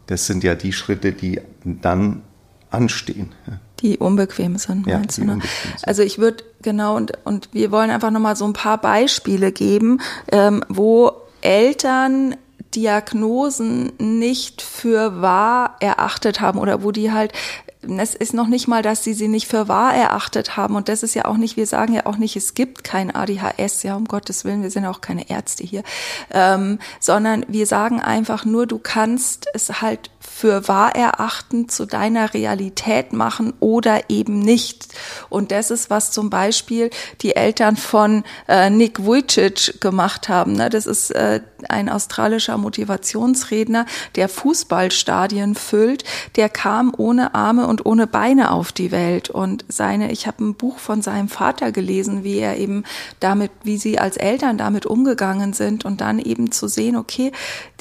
Das 0.07 0.27
sind 0.27 0.43
ja 0.43 0.55
die 0.55 0.73
Schritte, 0.73 1.13
die 1.13 1.41
dann 1.65 2.23
anstehen. 2.71 3.33
Ja. 3.47 3.61
Die 3.81 3.99
unbequem 3.99 4.57
sind, 4.57 4.87
meinst 4.87 5.19
ja, 5.19 5.25
du? 5.25 5.37
Ne? 5.37 5.41
Also 5.83 6.03
ich 6.03 6.19
würde, 6.19 6.45
genau, 6.63 6.97
und, 6.97 7.13
und 7.25 7.51
wir 7.53 7.71
wollen 7.71 7.91
einfach 7.91 8.11
nochmal 8.11 8.37
so 8.37 8.47
ein 8.47 8.55
paar 8.55 8.79
Beispiele 8.79 9.53
geben, 9.53 10.01
ähm, 10.33 10.65
wo 10.69 11.13
Eltern 11.43 12.37
Diagnosen 12.75 13.93
nicht 13.99 14.63
für 14.63 15.21
wahr 15.21 15.77
erachtet 15.81 16.41
haben 16.41 16.59
oder 16.59 16.83
wo 16.83 16.91
die 16.91 17.13
halt 17.13 17.33
es 17.83 18.15
ist 18.15 18.35
noch 18.35 18.47
nicht 18.47 18.69
mal, 18.69 18.83
dass 18.83 19.05
sie 19.05 19.15
sie 19.15 19.29
nicht 19.29 19.47
für 19.47 19.69
wahr 19.69 19.95
erachtet 19.95 20.57
haben. 20.57 20.77
Und 20.77 20.89
das 20.89 21.03
ist 21.03 21.15
ja 21.15 21.25
auch 21.25 21.37
nicht, 21.37 21.57
wir 21.57 21.67
sagen 21.67 21.95
ja 21.95 22.07
auch 22.07 22.19
nicht, 22.19 22.37
es 22.37 22.55
gibt 22.55 22.85
kein 22.85 23.15
ADHS, 23.15 23.83
ja, 23.83 23.97
um 23.97 24.07
Gottes 24.07 24.45
Willen, 24.45 24.63
wir 24.63 24.71
sind 24.71 24.85
auch 24.85 25.01
keine 25.01 25.31
Ärzte 25.31 25.65
hier, 25.65 25.83
ähm, 26.31 26.79
sondern 26.99 27.47
wir 27.49 27.67
sagen 27.67 28.01
einfach 28.01 28.45
nur, 28.45 28.67
du 28.67 28.79
kannst 28.79 29.47
es 29.55 29.81
halt 29.81 30.11
für 30.41 30.69
wahr 30.69 30.97
erachten, 30.97 31.69
zu 31.69 31.85
deiner 31.85 32.33
Realität 32.33 33.13
machen 33.13 33.53
oder 33.61 34.09
eben 34.09 34.39
nicht. 34.39 34.89
Und 35.29 35.53
das 35.53 35.71
ist, 35.71 35.91
was 35.91 36.13
zum 36.13 36.31
Beispiel 36.31 36.89
die 37.21 37.37
Eltern 37.37 37.77
von 37.77 38.25
äh, 38.49 38.71
Nick 38.71 39.05
Vujicic 39.05 39.83
gemacht 39.83 40.31
haben. 40.31 40.55
Ne? 40.55 40.71
Das 40.71 40.87
ist 40.87 41.11
äh, 41.11 41.43
ein 41.69 41.91
australischer 41.91 42.57
Motivationsredner, 42.57 43.85
der 44.17 44.31
Fußballstadien 44.31 45.55
füllt. 45.55 46.05
Der 46.37 46.49
kam 46.49 46.95
ohne 46.97 47.35
Arme 47.35 47.67
und 47.67 47.85
ohne 47.85 48.07
Beine 48.07 48.51
auf 48.51 48.73
die 48.73 48.93
Welt. 48.93 49.29
Und 49.29 49.67
seine, 49.69 50.11
ich 50.11 50.27
habe 50.27 50.43
ein 50.43 50.55
Buch 50.55 50.79
von 50.79 51.03
seinem 51.03 51.29
Vater 51.29 51.71
gelesen, 51.71 52.25
wie 52.25 52.39
er 52.39 52.57
eben 52.57 52.85
damit, 53.21 53.51
wie 53.63 53.77
sie 53.77 53.99
als 53.99 54.17
Eltern 54.17 54.57
damit 54.57 54.87
umgegangen 54.87 55.53
sind 55.53 55.85
und 55.85 56.01
dann 56.01 56.19
eben 56.19 56.51
zu 56.51 56.67
sehen, 56.67 56.97
okay, 56.97 57.31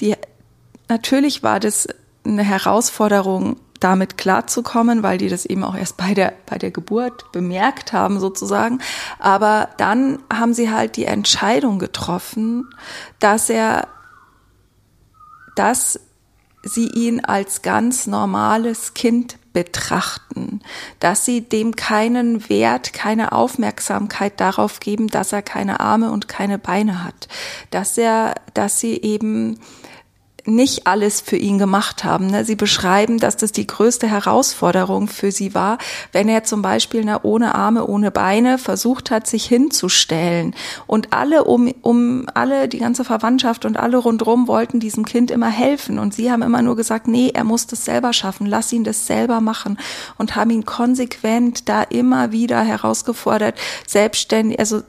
die 0.01 0.17
natürlich 0.89 1.43
war 1.43 1.59
das 1.59 1.87
eine 2.25 2.43
Herausforderung, 2.43 3.57
damit 3.79 4.17
klarzukommen, 4.17 5.03
weil 5.03 5.17
die 5.17 5.29
das 5.29 5.45
eben 5.45 5.63
auch 5.63 5.75
erst 5.75 5.97
bei 5.97 6.13
der, 6.13 6.33
bei 6.45 6.57
der 6.57 6.71
Geburt 6.71 7.31
bemerkt 7.31 7.93
haben 7.93 8.19
sozusagen. 8.19 8.79
Aber 9.19 9.69
dann 9.77 10.19
haben 10.31 10.53
sie 10.53 10.69
halt 10.71 10.97
die 10.97 11.05
Entscheidung 11.05 11.79
getroffen, 11.79 12.69
dass 13.19 13.49
er, 13.49 13.87
dass 15.55 15.99
sie 16.63 16.89
ihn 16.89 17.23
als 17.23 17.61
ganz 17.61 18.05
normales 18.05 18.93
Kind 18.93 19.37
betrachten, 19.53 20.61
dass 20.99 21.25
sie 21.25 21.41
dem 21.41 21.75
keinen 21.75 22.49
Wert, 22.49 22.93
keine 22.93 23.31
Aufmerksamkeit 23.31 24.39
darauf 24.39 24.79
geben, 24.79 25.07
dass 25.07 25.31
er 25.31 25.41
keine 25.41 25.79
Arme 25.79 26.11
und 26.11 26.27
keine 26.27 26.59
Beine 26.59 27.03
hat, 27.03 27.27
dass 27.71 27.97
er, 27.97 28.35
dass 28.53 28.79
sie 28.79 29.01
eben 29.01 29.59
nicht 30.49 30.87
alles 30.87 31.21
für 31.21 31.37
ihn 31.37 31.57
gemacht 31.57 32.03
haben. 32.03 32.27
Ne? 32.27 32.45
Sie 32.45 32.55
beschreiben, 32.55 33.17
dass 33.17 33.37
das 33.37 33.51
die 33.51 33.67
größte 33.67 34.07
Herausforderung 34.07 35.07
für 35.07 35.31
sie 35.31 35.53
war, 35.53 35.77
wenn 36.11 36.27
er 36.29 36.43
zum 36.43 36.61
Beispiel 36.61 37.03
na, 37.05 37.19
ohne 37.23 37.55
Arme, 37.55 37.85
ohne 37.85 38.11
Beine 38.11 38.57
versucht 38.57 39.11
hat, 39.11 39.27
sich 39.27 39.45
hinzustellen. 39.45 40.55
Und 40.87 41.13
alle 41.13 41.43
um, 41.43 41.73
um 41.81 42.25
alle, 42.33 42.67
die 42.67 42.79
ganze 42.79 43.03
Verwandtschaft 43.03 43.65
und 43.65 43.77
alle 43.77 43.97
rundherum 43.97 44.47
wollten 44.47 44.79
diesem 44.79 45.05
Kind 45.05 45.31
immer 45.31 45.49
helfen. 45.49 45.99
Und 45.99 46.13
sie 46.13 46.31
haben 46.31 46.41
immer 46.41 46.61
nur 46.61 46.75
gesagt, 46.75 47.07
nee, 47.07 47.31
er 47.33 47.43
muss 47.43 47.67
das 47.67 47.85
selber 47.85 48.13
schaffen, 48.13 48.45
lass 48.45 48.73
ihn 48.73 48.83
das 48.83 49.07
selber 49.07 49.41
machen. 49.41 49.77
Und 50.17 50.35
haben 50.35 50.51
ihn 50.51 50.65
konsequent 50.65 51.69
da 51.69 51.83
immer 51.83 52.31
wieder 52.31 52.61
herausgefordert, 52.61 53.55
selbstständig, 53.87 54.59
also 54.59 54.81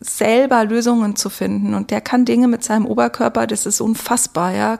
selber 0.00 0.64
Lösungen 0.64 1.14
zu 1.16 1.28
finden. 1.30 1.74
Und 1.74 1.90
der 1.90 2.00
kann 2.00 2.24
Dinge 2.24 2.48
mit 2.48 2.64
seinem 2.64 2.86
Oberkörper, 2.86 3.46
das 3.46 3.66
ist 3.66 3.80
unfassbar, 3.80 4.52
ja, 4.52 4.78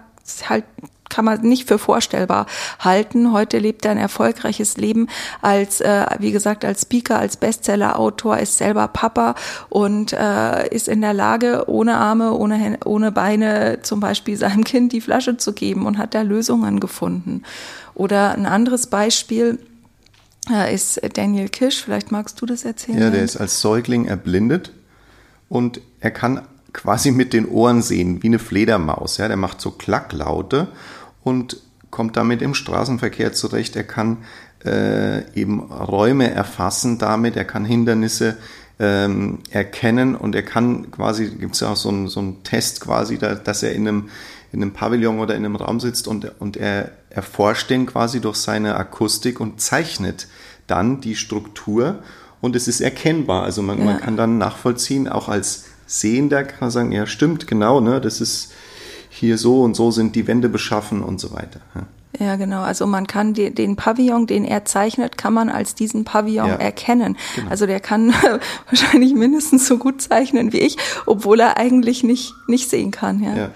halt 0.49 0.65
kann 1.11 1.25
man 1.25 1.43
nicht 1.43 1.69
für 1.69 1.79
vorstellbar 1.79 2.47
halten. 2.79 3.33
Heute 3.33 3.59
lebt 3.59 3.85
er 3.85 3.91
ein 3.91 3.99
erfolgreiches 3.99 4.77
Leben 4.77 5.09
als, 5.43 5.81
äh, 5.81 6.07
wie 6.21 6.31
gesagt, 6.33 6.65
als 6.65 6.83
Speaker, 6.83 7.19
als 7.19 7.37
Bestseller-Autor, 7.37 8.39
ist 8.39 8.57
selber 8.57 8.89
Papa 8.89 9.35
und 9.69 10.13
äh, 10.13 10.69
ist 10.69 10.89
in 10.89 11.03
der 11.03 11.13
Lage, 11.13 11.65
ohne 11.67 11.97
Arme, 11.97 12.33
ohne, 12.33 12.79
ohne 12.85 13.13
Beine 13.13 13.81
zum 13.83 14.01
Beispiel 14.01 14.37
seinem 14.37 14.65
Kind 14.65 14.93
die 14.93 15.01
Flasche 15.01 15.37
zu 15.37 15.53
geben 15.53 15.85
und 15.85 15.99
hat 15.99 16.15
da 16.15 16.23
Lösungen 16.23 16.81
gefunden. 16.81 17.43
Oder 17.95 18.33
ein 18.33 18.47
anderes 18.47 18.87
Beispiel, 18.87 19.59
äh, 20.49 20.75
ist 20.75 21.01
Daniel 21.15 21.49
Kish. 21.49 21.83
Vielleicht 21.85 22.13
magst 22.13 22.41
du 22.41 22.47
das 22.47 22.65
erzählen. 22.65 22.99
Ja, 22.99 23.11
der 23.11 23.23
ist 23.23 23.37
als 23.37 23.61
Säugling 23.61 24.07
erblindet 24.07 24.73
und 25.49 25.81
er 26.01 26.11
kann 26.11 26.47
quasi 26.73 27.11
mit 27.11 27.33
den 27.33 27.47
Ohren 27.47 27.83
sehen, 27.83 28.23
wie 28.23 28.29
eine 28.29 28.39
Fledermaus. 28.39 29.17
Ja, 29.17 29.29
der 29.29 29.37
macht 29.37 29.61
so 29.61 29.71
Klacklaute 29.71 30.69
und 31.23 31.59
kommt 31.91 32.17
damit 32.17 32.43
im 32.43 32.55
Straßenverkehr 32.55 33.33
zurecht. 33.33 33.77
Er 33.77 33.85
kann 33.85 34.19
äh, 34.65 35.31
eben 35.35 35.61
Räume 35.61 36.31
erfassen 36.31 36.99
damit, 36.99 37.37
er 37.37 37.45
kann 37.45 37.65
Hindernisse 37.65 38.37
ähm, 38.79 39.39
erkennen 39.51 40.15
und 40.15 40.35
er 40.35 40.43
kann 40.43 40.91
quasi, 40.91 41.29
gibt 41.29 41.55
es 41.55 41.61
ja 41.61 41.71
auch 41.71 41.77
so 41.77 41.89
einen 41.89 42.09
so 42.09 42.21
einen 42.21 42.43
Test 42.45 42.81
quasi, 42.81 43.19
da, 43.19 43.35
dass 43.35 43.63
er 43.63 43.73
in 43.73 43.87
einem, 43.87 44.09
in 44.53 44.63
einem 44.63 44.73
Pavillon 44.73 45.19
oder 45.19 45.35
in 45.35 45.45
einem 45.45 45.57
Raum 45.57 45.81
sitzt 45.81 46.09
und, 46.09 46.41
und 46.41 46.57
er 46.57 46.93
erforscht 47.11 47.71
den 47.71 47.87
quasi 47.87 48.21
durch 48.21 48.37
seine 48.37 48.77
Akustik 48.77 49.41
und 49.41 49.61
zeichnet 49.61 50.29
dann 50.67 51.01
die 51.01 51.17
Struktur 51.17 52.03
und 52.41 52.57
es 52.57 52.69
ist 52.69 52.81
erkennbar. 52.81 53.43
Also 53.43 53.63
man, 53.63 53.79
ja. 53.79 53.85
man 53.85 54.01
kann 54.01 54.17
dann 54.17 54.39
nachvollziehen, 54.39 55.09
auch 55.09 55.29
als 55.29 55.65
Sehender 55.91 56.45
kann 56.45 56.61
man 56.61 56.71
sagen, 56.71 56.93
ja 56.93 57.05
stimmt, 57.05 57.49
genau, 57.49 57.81
ne, 57.81 58.01
das 58.01 58.21
ist 58.21 58.53
hier 59.09 59.37
so 59.37 59.63
und 59.63 59.75
so 59.75 59.91
sind 59.91 60.15
die 60.15 60.29
Wände 60.29 60.49
beschaffen 60.49 61.03
und 61.03 61.19
so 61.19 61.33
weiter. 61.33 61.61
Ja. 61.75 61.87
Ja, 62.19 62.35
genau. 62.37 62.63
Also 62.63 62.87
man 62.87 63.07
kann 63.07 63.35
die, 63.35 63.55
den 63.55 63.77
Pavillon, 63.77 64.27
den 64.27 64.45
er 64.45 64.65
zeichnet, 64.65 65.17
kann 65.17 65.33
man 65.33 65.49
als 65.49 65.77
diesen 65.77 66.05
Pavillon 66.05 66.49
ja, 66.49 66.55
erkennen. 66.57 67.17
Genau. 67.37 67.51
Also 67.51 67.67
der 67.67 67.79
kann 67.79 68.13
wahrscheinlich 68.67 69.15
mindestens 69.15 69.67
so 69.67 69.79
gut 69.79 70.03
zeichnen 70.03 70.53
wie 70.53 70.59
ich, 70.59 70.77
obwohl 71.07 71.39
er 71.39 71.57
eigentlich 71.57 72.03
nicht, 72.03 72.35
nicht 72.49 72.69
sehen 72.69 72.91
kann. 72.91 73.23
Ja. 73.23 73.37
ja. 73.37 73.51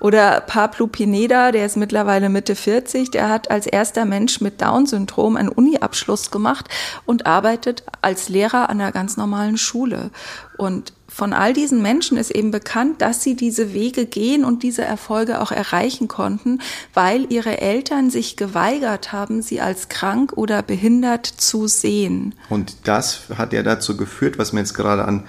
Oder 0.00 0.40
Pablo 0.40 0.88
Pineda, 0.88 1.52
der 1.52 1.64
ist 1.64 1.76
mittlerweile 1.76 2.28
Mitte 2.28 2.56
40, 2.56 3.12
der 3.12 3.28
hat 3.28 3.52
als 3.52 3.66
erster 3.66 4.04
Mensch 4.04 4.40
mit 4.40 4.60
Down-Syndrom 4.60 5.36
einen 5.36 5.48
Uni-Abschluss 5.48 6.32
gemacht 6.32 6.68
und 7.06 7.26
arbeitet 7.26 7.84
als 8.02 8.28
Lehrer 8.28 8.68
an 8.68 8.80
einer 8.80 8.92
ganz 8.92 9.16
normalen 9.16 9.56
Schule. 9.56 10.10
Und 10.58 10.92
von 11.12 11.34
all 11.34 11.52
diesen 11.52 11.82
Menschen 11.82 12.16
ist 12.16 12.30
eben 12.30 12.50
bekannt, 12.50 13.02
dass 13.02 13.22
sie 13.22 13.36
diese 13.36 13.74
Wege 13.74 14.06
gehen 14.06 14.46
und 14.46 14.62
diese 14.62 14.82
Erfolge 14.82 15.42
auch 15.42 15.52
erreichen 15.52 16.08
konnten, 16.08 16.60
weil 16.94 17.30
ihre 17.30 17.60
Eltern 17.60 18.08
sich 18.08 18.38
geweigert 18.38 19.12
haben, 19.12 19.42
sie 19.42 19.60
als 19.60 19.90
krank 19.90 20.32
oder 20.34 20.62
behindert 20.62 21.26
zu 21.26 21.66
sehen. 21.66 22.34
Und 22.48 22.88
das 22.88 23.24
hat 23.36 23.52
ja 23.52 23.62
dazu 23.62 23.96
geführt, 23.98 24.38
was 24.38 24.52
mir 24.54 24.60
jetzt 24.60 24.74
gerade 24.74 25.04
an 25.04 25.24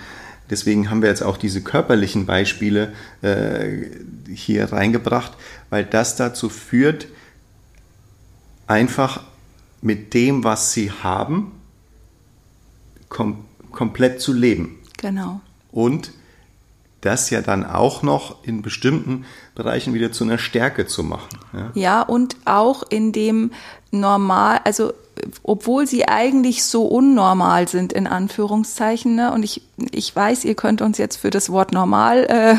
Deswegen 0.50 0.90
haben 0.90 1.02
wir 1.02 1.10
jetzt 1.10 1.24
auch 1.24 1.38
diese 1.38 1.62
körperlichen 1.62 2.25
Beispiele 2.25 2.94
äh, 3.22 3.88
hier 4.32 4.72
reingebracht, 4.72 5.32
weil 5.70 5.86
das 5.86 6.18
dazu 6.18 6.50
führt, 6.50 7.08
einfach 8.68 9.24
mit 9.82 10.13
dem, 10.13 10.44
was 10.44 10.74
sie 10.74 10.92
haben, 10.92 11.54
kom 13.10 13.46
komplett 13.72 14.22
zu 14.22 14.34
leben. 14.34 14.78
Genau 14.98 15.42
und 15.74 16.12
das 17.01 17.30
ja 17.30 17.42
dann 17.42 17.65
auch 17.65 18.01
noch 18.01 18.44
in 18.44 18.62
bestimmten 18.62 19.25
Bereichen 19.56 19.94
wieder 19.94 20.12
zu 20.13 20.24
einer 20.24 20.38
Stärke 20.38 20.88
zu 20.88 21.03
machen. 21.03 21.38
Ja, 21.51 21.72
ja 21.74 22.01
und 22.01 22.38
auch 22.46 22.84
in 22.89 23.12
dem 23.12 23.51
normal, 23.92 24.62
also 24.63 24.94
obwohl 25.44 25.86
sie 25.86 26.08
eigentlich 26.08 26.63
so 26.63 26.86
unnormal 26.86 27.68
sind, 27.68 27.94
in 27.94 28.08
Anführungszeichen, 28.08 29.15
ne? 29.15 29.32
und 29.32 29.44
ich, 29.44 29.62
ich 29.92 30.15
weiß, 30.15 30.46
ihr 30.46 30.56
könnt 30.56 30.82
uns 30.82 30.98
jetzt 30.98 31.18
für 31.18 31.30
das 31.30 31.50
Wort 31.50 31.72
normal 31.72 32.25
äh, 32.25 32.56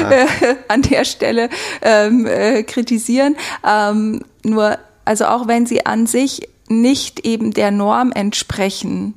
ja. 0.00 0.10
äh, 0.10 0.26
an 0.68 0.82
der 0.82 1.04
Stelle 1.04 1.48
ähm, 1.80 2.26
äh, 2.26 2.64
kritisieren, 2.64 3.36
ähm, 3.66 4.22
nur, 4.42 4.78
also 5.04 5.26
auch 5.26 5.46
wenn 5.46 5.64
sie 5.64 5.86
an 5.86 6.06
sich 6.06 6.48
nicht 6.68 7.24
eben 7.24 7.52
der 7.52 7.70
Norm 7.70 8.12
entsprechen, 8.12 9.14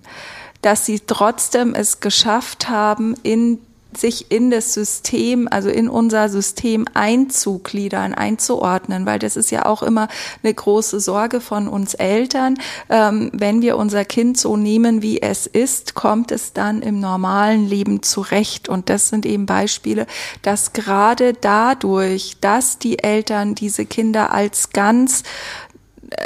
dass 0.61 0.85
sie 0.85 0.99
trotzdem 0.99 1.73
es 1.73 1.99
geschafft 1.99 2.69
haben, 2.69 3.15
in 3.23 3.59
sich 3.95 4.31
in 4.31 4.51
das 4.51 4.73
System, 4.73 5.47
also 5.49 5.69
in 5.69 5.89
unser 5.89 6.29
System 6.29 6.85
einzugliedern, 6.93 8.13
einzuordnen, 8.13 9.05
weil 9.05 9.17
das 9.17 9.35
ist 9.35 9.49
ja 9.49 9.65
auch 9.65 9.81
immer 9.81 10.07
eine 10.43 10.53
große 10.53 10.99
Sorge 10.99 11.41
von 11.41 11.67
uns 11.67 11.95
Eltern. 11.95 12.55
Ähm, 12.89 13.31
wenn 13.33 13.61
wir 13.61 13.77
unser 13.77 14.05
Kind 14.05 14.37
so 14.37 14.57
nehmen, 14.57 15.01
wie 15.01 15.21
es 15.21 15.47
ist, 15.47 15.95
kommt 15.95 16.31
es 16.31 16.53
dann 16.53 16.81
im 16.81 16.99
normalen 16.99 17.67
Leben 17.67 18.03
zurecht. 18.03 18.69
Und 18.69 18.89
das 18.89 19.09
sind 19.09 19.25
eben 19.25 19.47
Beispiele, 19.47 20.05
dass 20.43 20.73
gerade 20.73 21.33
dadurch, 21.33 22.37
dass 22.41 22.77
die 22.77 22.99
Eltern 22.99 23.55
diese 23.55 23.85
Kinder 23.85 24.31
als 24.31 24.69
ganz 24.69 25.23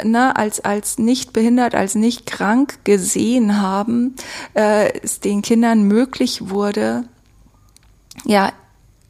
ne, 0.04 0.36
als, 0.36 0.60
als 0.60 0.98
nicht 0.98 1.32
behindert, 1.32 1.74
als 1.74 1.94
nicht 1.94 2.26
krank 2.26 2.78
gesehen 2.84 3.60
haben, 3.60 4.14
äh, 4.54 4.92
es 5.00 5.20
den 5.20 5.42
Kindern 5.42 5.84
möglich 5.84 6.48
wurde, 6.50 7.04
ja, 8.24 8.52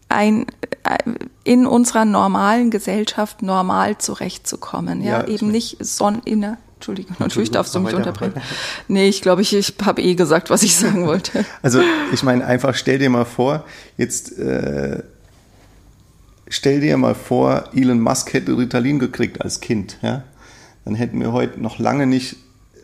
ein, 0.08 0.46
äh, 0.84 0.98
in 1.44 1.66
unserer 1.66 2.04
normalen 2.04 2.70
Gesellschaft 2.70 3.42
normal 3.42 3.98
zurechtzukommen. 3.98 5.02
Ja, 5.02 5.20
ja 5.20 5.28
eben 5.28 5.50
nicht 5.50 5.76
son 5.84 6.20
inne. 6.24 6.58
Entschuldigung, 6.76 7.16
natürlich 7.18 7.50
darfst 7.50 7.74
du 7.74 7.80
mich 7.80 7.94
unterbrechen. 7.94 8.34
Nee, 8.88 9.08
ich 9.08 9.22
glaube, 9.22 9.40
ich, 9.40 9.54
ich 9.54 9.74
habe 9.84 10.02
eh 10.02 10.14
gesagt, 10.14 10.50
was 10.50 10.62
ich 10.62 10.76
sagen 10.76 11.06
wollte. 11.06 11.44
Also 11.62 11.80
ich 12.12 12.22
meine, 12.22 12.44
einfach 12.44 12.74
stell 12.74 12.98
dir 12.98 13.08
mal 13.08 13.24
vor, 13.24 13.64
jetzt 13.96 14.38
äh, 14.38 15.02
stell 16.48 16.80
dir 16.80 16.98
mal 16.98 17.14
vor, 17.14 17.70
Elon 17.74 18.00
Musk 18.00 18.34
hätte 18.34 18.58
Ritalin 18.58 18.98
gekriegt 18.98 19.40
als 19.40 19.60
Kind. 19.60 19.98
Ja? 20.02 20.24
Dann 20.84 20.94
hätten 20.94 21.20
wir 21.20 21.32
heute 21.32 21.60
noch 21.60 21.78
lange 21.78 22.06
nicht 22.06 22.36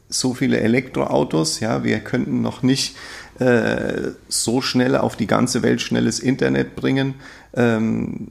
so 0.09 0.35
viele 0.35 0.61
Elektroautos. 0.61 1.61
Ja, 1.61 1.85
wir 1.85 2.01
könnten 2.01 2.43
noch 2.43 2.63
nicht 2.63 2.97
äh, 3.39 4.11
so 4.29 4.61
schnell 4.61 4.97
auf 4.97 5.17
die 5.17 5.27
ganze 5.27 5.63
Welt 5.63 5.81
schnelles 5.81 6.21
Internet 6.21 6.77
bringen, 6.77 7.15
ähm, 7.55 8.29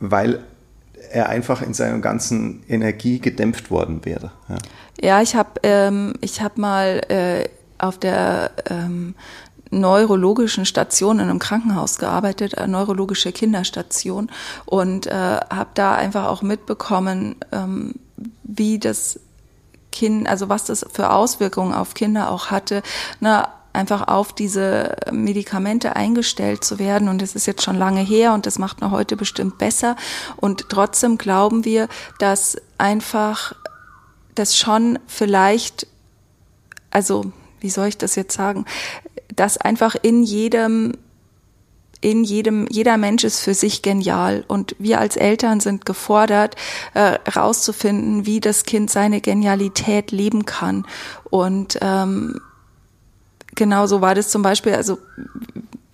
weil 0.00 0.40
er 1.10 1.28
einfach 1.28 1.62
in 1.62 1.74
seiner 1.74 1.98
ganzen 1.98 2.62
Energie 2.68 3.18
gedämpft 3.18 3.70
worden 3.70 4.04
wäre. 4.04 4.32
Ja, 4.48 4.58
ja 5.00 5.22
ich 5.22 5.34
habe 5.34 5.60
ähm, 5.62 6.14
hab 6.22 6.58
mal 6.58 7.00
äh, 7.08 7.48
auf 7.78 7.98
der 7.98 8.52
ähm, 8.70 9.14
neurologischen 9.72 10.66
Station 10.66 11.18
in 11.18 11.28
einem 11.28 11.38
Krankenhaus 11.38 11.98
gearbeitet, 11.98 12.58
eine 12.58 12.72
neurologische 12.72 13.32
Kinderstation 13.32 14.30
und 14.66 15.06
äh, 15.06 15.12
habe 15.12 15.70
da 15.74 15.94
einfach 15.94 16.26
auch 16.26 16.42
mitbekommen, 16.42 17.36
ähm, 17.50 17.94
wie 18.44 18.78
das 18.78 19.18
Kind, 19.90 20.28
also 20.28 20.48
was 20.48 20.64
das 20.64 20.86
für 20.92 21.10
Auswirkungen 21.10 21.74
auf 21.74 21.94
Kinder 21.94 22.30
auch 22.30 22.50
hatte, 22.50 22.82
ne, 23.20 23.48
einfach 23.72 24.08
auf 24.08 24.34
diese 24.34 24.96
Medikamente 25.10 25.96
eingestellt 25.96 26.64
zu 26.64 26.78
werden. 26.78 27.08
Und 27.08 27.22
das 27.22 27.34
ist 27.34 27.46
jetzt 27.46 27.62
schon 27.62 27.78
lange 27.78 28.00
her 28.00 28.34
und 28.34 28.46
das 28.46 28.58
macht 28.58 28.80
man 28.80 28.90
heute 28.90 29.16
bestimmt 29.16 29.58
besser. 29.58 29.96
Und 30.36 30.68
trotzdem 30.68 31.18
glauben 31.18 31.64
wir, 31.64 31.88
dass 32.18 32.56
einfach 32.78 33.54
das 34.34 34.56
schon 34.56 34.98
vielleicht, 35.06 35.86
also 36.90 37.32
wie 37.60 37.70
soll 37.70 37.86
ich 37.86 37.98
das 37.98 38.16
jetzt 38.16 38.34
sagen, 38.34 38.66
dass 39.36 39.58
einfach 39.58 39.96
in 40.00 40.22
jedem 40.22 40.92
in 42.02 42.24
jedem, 42.24 42.66
jeder 42.68 42.96
Mensch 42.96 43.22
ist 43.22 43.40
für 43.40 43.54
sich 43.54 43.80
genial 43.80 44.44
und 44.48 44.74
wir 44.80 44.98
als 44.98 45.16
Eltern 45.16 45.60
sind 45.60 45.86
gefordert, 45.86 46.56
äh, 46.94 47.18
rauszufinden, 47.30 48.26
wie 48.26 48.40
das 48.40 48.64
Kind 48.64 48.90
seine 48.90 49.20
Genialität 49.20 50.10
leben 50.10 50.44
kann. 50.44 50.84
Und 51.30 51.78
ähm, 51.80 52.40
genauso 53.54 54.00
war 54.00 54.16
das 54.16 54.30
zum 54.30 54.42
Beispiel, 54.42 54.74
also 54.74 54.98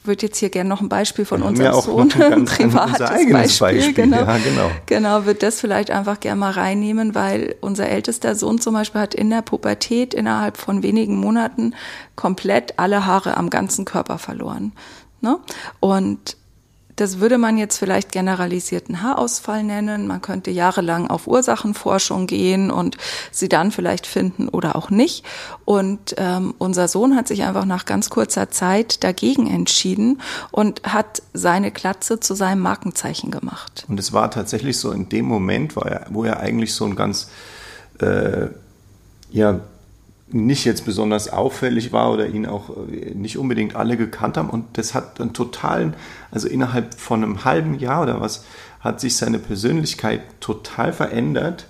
würde 0.09 0.27
jetzt 0.27 0.39
hier 0.39 0.51
gerne 0.51 0.69
noch 0.69 0.81
ein 0.81 0.89
Beispiel 0.89 1.25
von 1.25 1.43
unserem 1.43 1.73
ja 1.73 1.81
Sohn, 1.81 2.11
ein 2.21 2.45
privates 2.47 2.99
Beispiel, 2.99 3.33
Beispiel, 3.33 3.93
genau, 3.93 4.17
ja, 4.17 4.39
genau. 4.39 4.71
Genau, 4.87 5.25
wird 5.25 5.45
das 5.45 5.61
vielleicht 5.61 5.93
einfach 5.93 6.19
gerne 6.19 6.41
mal 6.41 6.51
reinnehmen, 6.51 7.15
weil 7.15 7.55
unser 7.61 7.89
ältester 7.89 8.35
Sohn 8.35 8.59
zum 8.59 8.75
Beispiel 8.75 9.01
hat 9.01 9.15
in 9.15 9.31
der 9.31 9.43
Pubertät 9.43 10.15
innerhalb 10.15 10.57
von 10.57 10.83
wenigen 10.83 11.17
Monaten 11.17 11.75
komplett 12.17 12.79
alle 12.79 13.07
Haare 13.07 13.37
am 13.37 13.51
ganzen 13.51 13.85
Körper 13.85 14.19
verloren. 14.19 14.73
Ne? 15.21 15.39
Und 15.79 16.37
Das 16.99 17.21
würde 17.21 17.39
man 17.39 17.59
jetzt 17.59 17.79
vielleicht 17.79 18.11
generalisierten 18.11 19.03
Haarausfall 19.03 19.63
nennen. 19.63 20.09
Man 20.09 20.21
könnte 20.21 20.51
jahrelang 20.51 21.07
auf 21.07 21.29
Ursachenforschung 21.29 22.27
gehen 22.27 22.73
und 22.73 22.97
sie 23.31 23.49
dann 23.49 23.71
vielleicht 23.71 24.05
finden 24.05 24.49
oder 24.49 24.75
auch 24.75 24.91
nicht. 24.91 25.25
Und 25.65 26.17
ähm, 26.19 26.55
unser 26.59 26.89
Sohn 26.89 27.15
hat 27.15 27.29
sich 27.29 27.45
einfach 27.45 27.67
nach 27.67 27.85
ganz 27.85 28.11
kurzer 28.11 28.51
Zeit 28.51 29.05
dagegen 29.05 29.47
entschieden 29.47 30.21
und 30.51 30.83
hat 30.83 31.23
seine 31.33 31.71
Glatze 31.71 32.19
zu 32.19 32.35
seinem 32.35 32.63
Markenzeichen 32.63 33.31
gemacht. 33.31 33.85
Und 33.89 34.01
es 34.01 34.13
war 34.13 34.33
tatsächlich 34.33 34.77
so 34.79 34.91
in 34.91 35.09
dem 35.09 35.27
Moment, 35.27 35.77
wo 35.77 35.83
er, 35.83 36.07
wo 36.11 36.25
er 36.25 36.41
eigentlich 36.41 36.75
so 36.75 36.85
ein 36.85 36.97
ganz 36.97 37.29
äh, 38.01 38.49
ja 39.31 39.61
nicht 40.31 40.65
jetzt 40.65 40.85
besonders 40.85 41.29
auffällig 41.29 41.93
war 41.93 42.13
oder 42.13 42.27
ihn 42.27 42.47
auch 42.47 42.71
äh, 42.71 43.15
nicht 43.15 43.39
unbedingt 43.39 43.77
alle 43.77 43.97
gekannt 43.97 44.37
haben. 44.37 44.51
Und 44.51 44.79
das 44.79 44.95
hat 44.95 45.21
dann 45.21 45.33
totalen, 45.33 45.95
also 46.31 46.49
innerhalb 46.49 46.95
von 46.95 47.23
einem 47.23 47.45
halben 47.45 47.79
Jahr 47.79 48.03
oder 48.03 48.21
was, 48.21 48.45
hat 48.81 49.01
sich 49.01 49.17
seine 49.17 49.39
Persönlichkeit 49.39 50.21
total 50.41 50.93
verändert. 50.93 51.67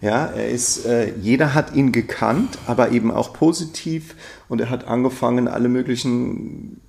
Ja, 0.00 0.26
er 0.26 0.48
ist, 0.48 0.86
äh, 0.86 1.12
jeder 1.20 1.54
hat 1.54 1.74
ihn 1.74 1.92
gekannt, 1.92 2.58
aber 2.66 2.90
eben 2.90 3.10
auch 3.10 3.32
positiv. 3.32 4.14
Und 4.48 4.60
er 4.60 4.70
hat 4.70 4.88
angefangen, 4.88 5.46
alle 5.46 5.68
möglichen 5.68 6.80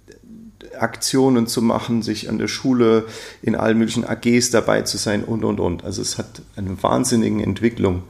Aktionen 0.79 1.47
zu 1.47 1.62
machen, 1.62 2.01
sich 2.01 2.29
an 2.29 2.38
der 2.38 2.47
Schule 2.47 3.05
in 3.41 3.55
allen 3.55 3.77
möglichen 3.77 4.05
AGs 4.05 4.51
dabei 4.51 4.81
zu 4.84 4.97
sein 4.97 5.23
und, 5.23 5.43
und, 5.43 5.60
und. 5.60 5.84
Also 5.84 6.01
es 6.01 6.17
hat 6.17 6.41
eine 6.55 6.81
wahnsinnige 6.81 7.43
Entwicklung 7.43 8.03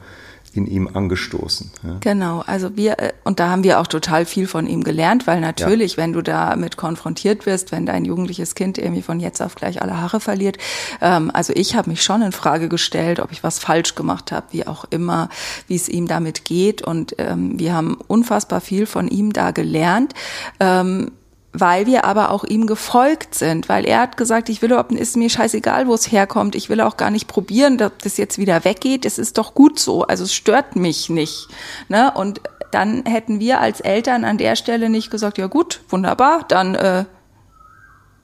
in 0.54 0.66
ihm 0.66 0.88
angestoßen. 0.92 1.70
Ja. 1.82 1.96
Genau, 2.00 2.42
also 2.46 2.76
wir, 2.76 2.98
äh, 2.98 3.12
und 3.24 3.40
da 3.40 3.48
haben 3.48 3.64
wir 3.64 3.80
auch 3.80 3.86
total 3.86 4.26
viel 4.26 4.46
von 4.46 4.66
ihm 4.66 4.84
gelernt, 4.84 5.26
weil 5.26 5.40
natürlich, 5.40 5.92
ja. 5.92 5.98
wenn 5.98 6.12
du 6.12 6.22
damit 6.22 6.76
konfrontiert 6.76 7.46
wirst, 7.46 7.72
wenn 7.72 7.86
dein 7.86 8.04
jugendliches 8.04 8.54
Kind 8.54 8.78
irgendwie 8.78 9.02
von 9.02 9.20
jetzt 9.20 9.40
auf 9.40 9.54
gleich 9.54 9.80
alle 9.80 10.00
Haare 10.00 10.20
verliert, 10.20 10.58
ähm, 11.00 11.30
also 11.32 11.52
ich 11.56 11.74
habe 11.74 11.90
mich 11.90 12.02
schon 12.02 12.22
in 12.22 12.32
Frage 12.32 12.68
gestellt, 12.68 13.20
ob 13.20 13.32
ich 13.32 13.42
was 13.42 13.58
falsch 13.58 13.94
gemacht 13.94 14.32
habe, 14.32 14.46
wie 14.50 14.66
auch 14.66 14.84
immer, 14.90 15.28
wie 15.68 15.76
es 15.76 15.88
ihm 15.88 16.06
damit 16.06 16.44
geht. 16.44 16.82
Und 16.82 17.14
ähm, 17.18 17.58
wir 17.58 17.74
haben 17.74 17.96
unfassbar 18.06 18.60
viel 18.60 18.86
von 18.86 19.08
ihm 19.08 19.32
da 19.32 19.50
gelernt. 19.50 20.14
Ähm, 20.60 21.12
weil 21.52 21.86
wir 21.86 22.04
aber 22.04 22.30
auch 22.30 22.44
ihm 22.44 22.66
gefolgt 22.66 23.34
sind, 23.34 23.68
weil 23.68 23.84
er 23.84 24.00
hat 24.00 24.16
gesagt, 24.16 24.48
ich 24.48 24.62
will 24.62 24.70
überhaupt, 24.70 24.92
ist 24.92 25.16
mir 25.16 25.28
scheißegal, 25.28 25.86
wo 25.86 25.94
es 25.94 26.10
herkommt, 26.10 26.54
ich 26.54 26.70
will 26.70 26.80
auch 26.80 26.96
gar 26.96 27.10
nicht 27.10 27.28
probieren, 27.28 27.76
dass 27.76 27.92
das 28.02 28.16
jetzt 28.16 28.38
wieder 28.38 28.64
weggeht, 28.64 29.04
es 29.04 29.18
ist 29.18 29.38
doch 29.38 29.54
gut 29.54 29.78
so, 29.78 30.02
also 30.02 30.24
es 30.24 30.34
stört 30.34 30.76
mich 30.76 31.10
nicht. 31.10 31.48
Ne? 31.88 32.12
Und 32.14 32.40
dann 32.70 33.04
hätten 33.04 33.38
wir 33.38 33.60
als 33.60 33.80
Eltern 33.80 34.24
an 34.24 34.38
der 34.38 34.56
Stelle 34.56 34.88
nicht 34.88 35.10
gesagt, 35.10 35.36
ja 35.36 35.46
gut, 35.46 35.82
wunderbar, 35.90 36.44
dann 36.48 36.74
äh, 36.74 37.04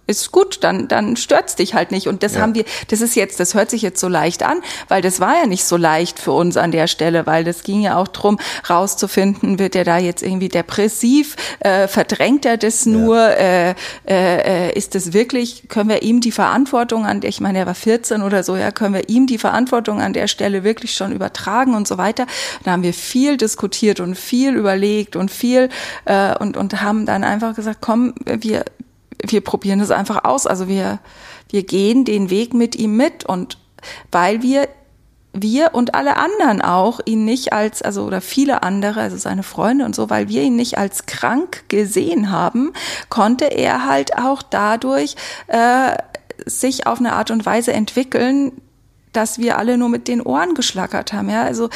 ist 0.08 0.32
gut, 0.32 0.64
dann, 0.64 0.88
dann 0.88 1.16
stört's 1.16 1.54
dich 1.54 1.74
halt 1.74 1.90
nicht. 1.90 2.08
Und 2.08 2.22
das 2.22 2.34
ja. 2.34 2.40
haben 2.40 2.54
wir, 2.54 2.64
das 2.88 3.00
ist 3.00 3.14
jetzt, 3.14 3.38
das 3.40 3.54
hört 3.54 3.70
sich 3.70 3.82
jetzt 3.82 4.00
so 4.00 4.08
leicht 4.08 4.42
an, 4.42 4.60
weil 4.88 5.02
das 5.02 5.20
war 5.20 5.38
ja 5.38 5.46
nicht 5.46 5.64
so 5.64 5.76
leicht 5.76 6.18
für 6.18 6.32
uns 6.32 6.56
an 6.56 6.72
der 6.72 6.86
Stelle, 6.86 7.26
weil 7.26 7.44
das 7.44 7.62
ging 7.62 7.82
ja 7.82 7.96
auch 7.96 8.08
drum, 8.08 8.38
rauszufinden, 8.68 9.58
wird 9.58 9.76
er 9.76 9.84
da 9.84 9.98
jetzt 9.98 10.22
irgendwie 10.22 10.48
depressiv, 10.48 11.36
äh, 11.60 11.86
verdrängt 11.88 12.46
er 12.46 12.56
das 12.56 12.86
nur, 12.86 13.16
ja. 13.16 13.34
äh, 13.34 13.74
äh, 14.06 14.72
ist 14.72 14.94
das 14.94 15.12
wirklich, 15.12 15.68
können 15.68 15.90
wir 15.90 16.02
ihm 16.02 16.20
die 16.20 16.32
Verantwortung 16.32 17.04
an, 17.04 17.20
ich 17.22 17.40
meine, 17.40 17.58
er 17.58 17.66
war 17.66 17.74
14 17.74 18.22
oder 18.22 18.42
so, 18.42 18.56
ja, 18.56 18.70
können 18.70 18.94
wir 18.94 19.08
ihm 19.08 19.26
die 19.26 19.38
Verantwortung 19.38 20.00
an 20.00 20.14
der 20.14 20.26
Stelle 20.26 20.64
wirklich 20.64 20.94
schon 20.94 21.12
übertragen 21.12 21.74
und 21.74 21.86
so 21.86 21.98
weiter. 21.98 22.26
Da 22.64 22.72
haben 22.72 22.82
wir 22.82 22.94
viel 22.94 23.36
diskutiert 23.36 24.00
und 24.00 24.14
viel 24.16 24.54
überlegt 24.54 25.16
und 25.16 25.30
viel 25.30 25.68
äh, 26.06 26.36
und, 26.38 26.56
und 26.56 26.80
haben 26.80 27.04
dann 27.04 27.24
einfach 27.24 27.54
gesagt, 27.54 27.78
komm, 27.80 28.14
wir 28.24 28.64
wir 29.26 29.40
probieren 29.40 29.80
es 29.80 29.90
einfach 29.90 30.24
aus. 30.24 30.46
Also 30.46 30.68
wir, 30.68 30.98
wir 31.50 31.62
gehen 31.64 32.04
den 32.04 32.30
Weg 32.30 32.54
mit 32.54 32.76
ihm 32.76 32.96
mit 32.96 33.24
und 33.24 33.58
weil 34.10 34.42
wir 34.42 34.68
wir 35.34 35.74
und 35.74 35.94
alle 35.94 36.16
anderen 36.16 36.62
auch 36.62 37.00
ihn 37.04 37.24
nicht 37.24 37.52
als, 37.52 37.82
also 37.82 38.04
oder 38.04 38.20
viele 38.20 38.62
andere, 38.62 39.00
also 39.00 39.16
seine 39.16 39.42
Freunde 39.42 39.84
und 39.84 39.94
so, 39.94 40.10
weil 40.10 40.28
wir 40.28 40.42
ihn 40.42 40.56
nicht 40.56 40.78
als 40.78 41.06
krank 41.06 41.64
gesehen 41.68 42.30
haben, 42.30 42.72
konnte 43.08 43.44
er 43.44 43.86
halt 43.86 44.16
auch 44.16 44.42
dadurch 44.42 45.16
äh, 45.48 45.96
sich 46.46 46.86
auf 46.86 46.98
eine 46.98 47.12
Art 47.12 47.30
und 47.30 47.44
Weise 47.44 47.72
entwickeln, 47.72 48.52
dass 49.12 49.38
wir 49.38 49.58
alle 49.58 49.78
nur 49.78 49.90
mit 49.90 50.08
den 50.08 50.22
Ohren 50.22 50.54
geschlackert 50.54 51.12
haben. 51.12 51.28
Ja, 51.28 51.42
also 51.42 51.68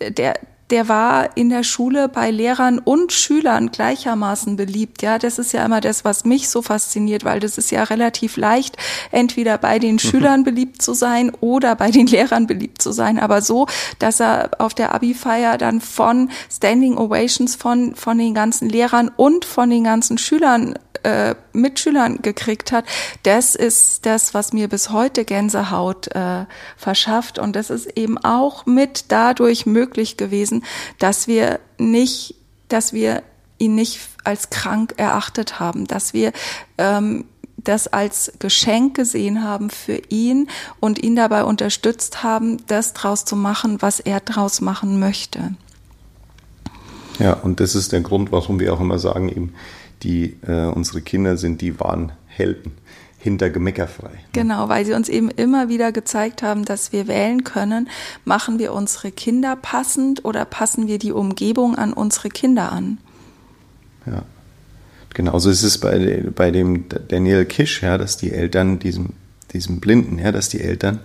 der, 0.00 0.34
der 0.70 0.88
war 0.88 1.36
in 1.36 1.50
der 1.50 1.62
Schule 1.62 2.08
bei 2.08 2.30
Lehrern 2.30 2.78
und 2.78 3.12
Schülern 3.12 3.70
gleichermaßen 3.70 4.56
beliebt. 4.56 5.02
Ja, 5.02 5.18
das 5.18 5.38
ist 5.38 5.52
ja 5.52 5.64
immer 5.64 5.80
das, 5.80 6.04
was 6.04 6.24
mich 6.24 6.48
so 6.48 6.62
fasziniert, 6.62 7.24
weil 7.24 7.40
das 7.40 7.58
ist 7.58 7.70
ja 7.70 7.84
relativ 7.84 8.36
leicht, 8.36 8.76
entweder 9.10 9.58
bei 9.58 9.78
den 9.78 9.94
mhm. 9.94 9.98
Schülern 9.98 10.44
beliebt 10.44 10.80
zu 10.80 10.94
sein 10.94 11.32
oder 11.40 11.76
bei 11.76 11.90
den 11.90 12.06
Lehrern 12.06 12.46
beliebt 12.46 12.80
zu 12.80 12.92
sein. 12.92 13.18
Aber 13.18 13.42
so, 13.42 13.66
dass 13.98 14.20
er 14.20 14.50
auf 14.58 14.74
der 14.74 14.94
Abi-Feier 14.94 15.58
dann 15.58 15.80
von 15.80 16.30
Standing 16.50 16.96
Ovations 16.96 17.56
von, 17.56 17.94
von 17.94 18.18
den 18.18 18.34
ganzen 18.34 18.68
Lehrern 18.68 19.10
und 19.16 19.44
von 19.44 19.68
den 19.70 19.84
ganzen 19.84 20.18
Schülern 20.18 20.74
äh, 21.04 21.34
Mitschülern 21.52 22.22
gekriegt 22.22 22.72
hat, 22.72 22.84
das 23.22 23.54
ist 23.54 24.06
das, 24.06 24.34
was 24.34 24.52
mir 24.52 24.68
bis 24.68 24.90
heute 24.90 25.24
Gänsehaut 25.24 26.08
äh, 26.14 26.46
verschafft. 26.76 27.38
Und 27.38 27.54
das 27.54 27.70
ist 27.70 27.96
eben 27.96 28.18
auch 28.18 28.66
mit 28.66 29.06
dadurch 29.08 29.66
möglich 29.66 30.16
gewesen, 30.16 30.53
dass 30.98 31.26
wir 31.26 31.60
nicht, 31.78 32.34
dass 32.68 32.92
wir 32.92 33.22
ihn 33.58 33.74
nicht 33.74 34.00
als 34.24 34.50
krank 34.50 34.94
erachtet 34.96 35.60
haben, 35.60 35.86
dass 35.86 36.12
wir 36.12 36.32
ähm, 36.78 37.24
das 37.56 37.88
als 37.88 38.32
Geschenk 38.38 38.94
gesehen 38.94 39.42
haben 39.42 39.70
für 39.70 40.00
ihn 40.08 40.48
und 40.80 41.02
ihn 41.02 41.16
dabei 41.16 41.44
unterstützt 41.44 42.22
haben, 42.22 42.58
das 42.66 42.92
draus 42.92 43.24
zu 43.24 43.36
machen, 43.36 43.80
was 43.80 44.00
er 44.00 44.20
draus 44.20 44.60
machen 44.60 44.98
möchte. 44.98 45.54
Ja, 47.18 47.34
und 47.34 47.60
das 47.60 47.74
ist 47.74 47.92
der 47.92 48.00
Grund, 48.00 48.32
warum 48.32 48.60
wir 48.60 48.74
auch 48.74 48.80
immer 48.80 48.98
sagen, 48.98 49.28
eben, 49.28 49.54
die 50.02 50.36
äh, 50.46 50.66
unsere 50.66 51.00
Kinder 51.00 51.36
sind 51.36 51.60
die 51.60 51.80
wahren 51.80 52.12
Helden 52.26 52.72
hinter 53.24 53.48
Gemeckerfrei. 53.48 54.10
Ne? 54.10 54.18
Genau, 54.34 54.68
weil 54.68 54.84
sie 54.84 54.92
uns 54.92 55.08
eben 55.08 55.30
immer 55.30 55.70
wieder 55.70 55.92
gezeigt 55.92 56.42
haben, 56.42 56.66
dass 56.66 56.92
wir 56.92 57.08
wählen 57.08 57.42
können, 57.42 57.88
machen 58.26 58.58
wir 58.58 58.74
unsere 58.74 59.10
Kinder 59.12 59.56
passend 59.56 60.26
oder 60.26 60.44
passen 60.44 60.88
wir 60.88 60.98
die 60.98 61.10
Umgebung 61.10 61.74
an 61.74 61.94
unsere 61.94 62.28
Kinder 62.28 62.70
an. 62.70 62.98
Ja, 64.04 64.24
genauso 65.14 65.48
ist 65.48 65.62
es 65.62 65.78
bei, 65.78 66.22
bei 66.34 66.50
dem 66.50 66.84
Daniel 67.08 67.46
Kisch, 67.46 67.82
ja, 67.82 67.96
dass 67.96 68.18
die 68.18 68.30
Eltern, 68.30 68.78
diesem, 68.78 69.14
diesem 69.54 69.80
Blinden, 69.80 70.18
ja, 70.18 70.30
dass 70.30 70.50
die 70.50 70.60
Eltern 70.60 71.00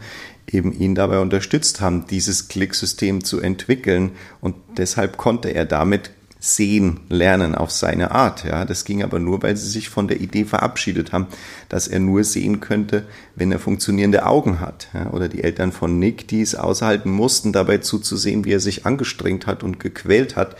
eben 0.45 0.73
ihn 0.73 0.95
dabei 0.95 1.19
unterstützt 1.19 1.79
haben, 1.79 2.05
dieses 2.07 2.49
Klicksystem 2.49 3.23
zu 3.23 3.39
entwickeln 3.39 4.11
und 4.41 4.55
deshalb 4.77 5.15
konnte 5.15 5.55
er 5.55 5.63
damit 5.63 6.11
sehen 6.39 7.01
lernen 7.09 7.53
auf 7.53 7.69
seine 7.69 8.11
Art. 8.11 8.45
Ja, 8.45 8.63
das 8.63 8.85
ging 8.85 9.03
aber 9.03 9.19
nur, 9.19 9.43
weil 9.43 9.57
sie 9.57 9.69
sich 9.69 9.89
von 9.89 10.07
der 10.07 10.21
Idee 10.21 10.45
verabschiedet 10.45 11.11
haben, 11.11 11.27
dass 11.67 11.87
er 11.87 11.99
nur 11.99 12.23
sehen 12.23 12.61
könnte, 12.61 13.05
wenn 13.35 13.51
er 13.51 13.59
funktionierende 13.59 14.25
Augen 14.25 14.61
hat. 14.61 14.87
Ja, 14.93 15.11
oder 15.11 15.27
die 15.27 15.43
Eltern 15.43 15.73
von 15.73 15.99
Nick, 15.99 16.29
die 16.29 16.41
es 16.41 16.55
aushalten 16.55 17.11
mussten, 17.11 17.51
dabei 17.51 17.79
zuzusehen, 17.79 18.45
wie 18.45 18.53
er 18.53 18.61
sich 18.61 18.85
angestrengt 18.85 19.47
hat 19.47 19.63
und 19.63 19.81
gequält 19.81 20.37
hat, 20.37 20.55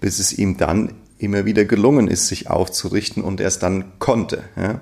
bis 0.00 0.20
es 0.20 0.32
ihm 0.32 0.56
dann 0.56 0.92
immer 1.18 1.44
wieder 1.44 1.64
gelungen 1.64 2.06
ist, 2.06 2.28
sich 2.28 2.48
aufzurichten 2.48 3.22
und 3.22 3.40
er 3.40 3.48
es 3.48 3.58
dann 3.58 3.84
konnte. 3.98 4.44
Ja. 4.56 4.80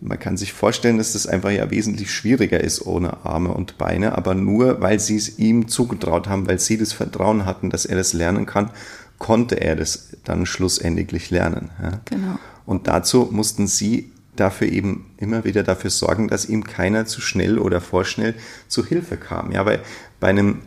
Man 0.00 0.20
kann 0.20 0.36
sich 0.36 0.52
vorstellen, 0.52 0.98
dass 0.98 1.14
das 1.14 1.26
einfach 1.26 1.50
ja 1.50 1.70
wesentlich 1.70 2.12
schwieriger 2.12 2.60
ist 2.60 2.84
ohne 2.84 3.24
Arme 3.24 3.54
und 3.54 3.78
Beine, 3.78 4.16
aber 4.16 4.34
nur, 4.34 4.80
weil 4.80 5.00
sie 5.00 5.16
es 5.16 5.38
ihm 5.38 5.68
zugetraut 5.68 6.28
haben, 6.28 6.46
weil 6.46 6.60
sie 6.60 6.76
das 6.76 6.92
Vertrauen 6.92 7.46
hatten, 7.46 7.70
dass 7.70 7.86
er 7.86 7.96
das 7.96 8.12
lernen 8.12 8.44
kann 8.44 8.70
konnte 9.18 9.60
er 9.60 9.76
das 9.76 10.16
dann 10.24 10.46
schlussendlich 10.46 11.30
lernen. 11.30 11.70
Ja. 11.82 12.00
Genau. 12.04 12.38
Und 12.64 12.86
dazu 12.88 13.28
mussten 13.30 13.66
sie 13.66 14.12
dafür 14.34 14.68
eben 14.68 15.10
immer 15.16 15.44
wieder 15.44 15.62
dafür 15.62 15.90
sorgen, 15.90 16.28
dass 16.28 16.46
ihm 16.46 16.64
keiner 16.64 17.06
zu 17.06 17.20
schnell 17.20 17.58
oder 17.58 17.80
vorschnell 17.80 18.34
zu 18.68 18.84
Hilfe 18.84 19.16
kam. 19.16 19.52
Ja, 19.52 19.64
weil 19.64 19.80
bei 20.20 20.28
einem, 20.28 20.62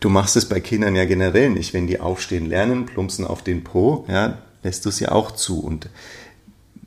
du 0.00 0.10
machst 0.10 0.36
es 0.36 0.48
bei 0.48 0.60
Kindern 0.60 0.94
ja 0.94 1.04
generell 1.04 1.50
nicht, 1.50 1.72
wenn 1.72 1.86
die 1.86 2.00
aufstehen 2.00 2.46
lernen, 2.46 2.86
plumpsen 2.86 3.26
auf 3.26 3.42
den 3.42 3.64
Po, 3.64 4.04
ja, 4.08 4.38
lässt 4.62 4.84
du 4.84 4.90
es 4.90 5.00
ja 5.00 5.12
auch 5.12 5.32
zu. 5.32 5.60
Und 5.60 5.88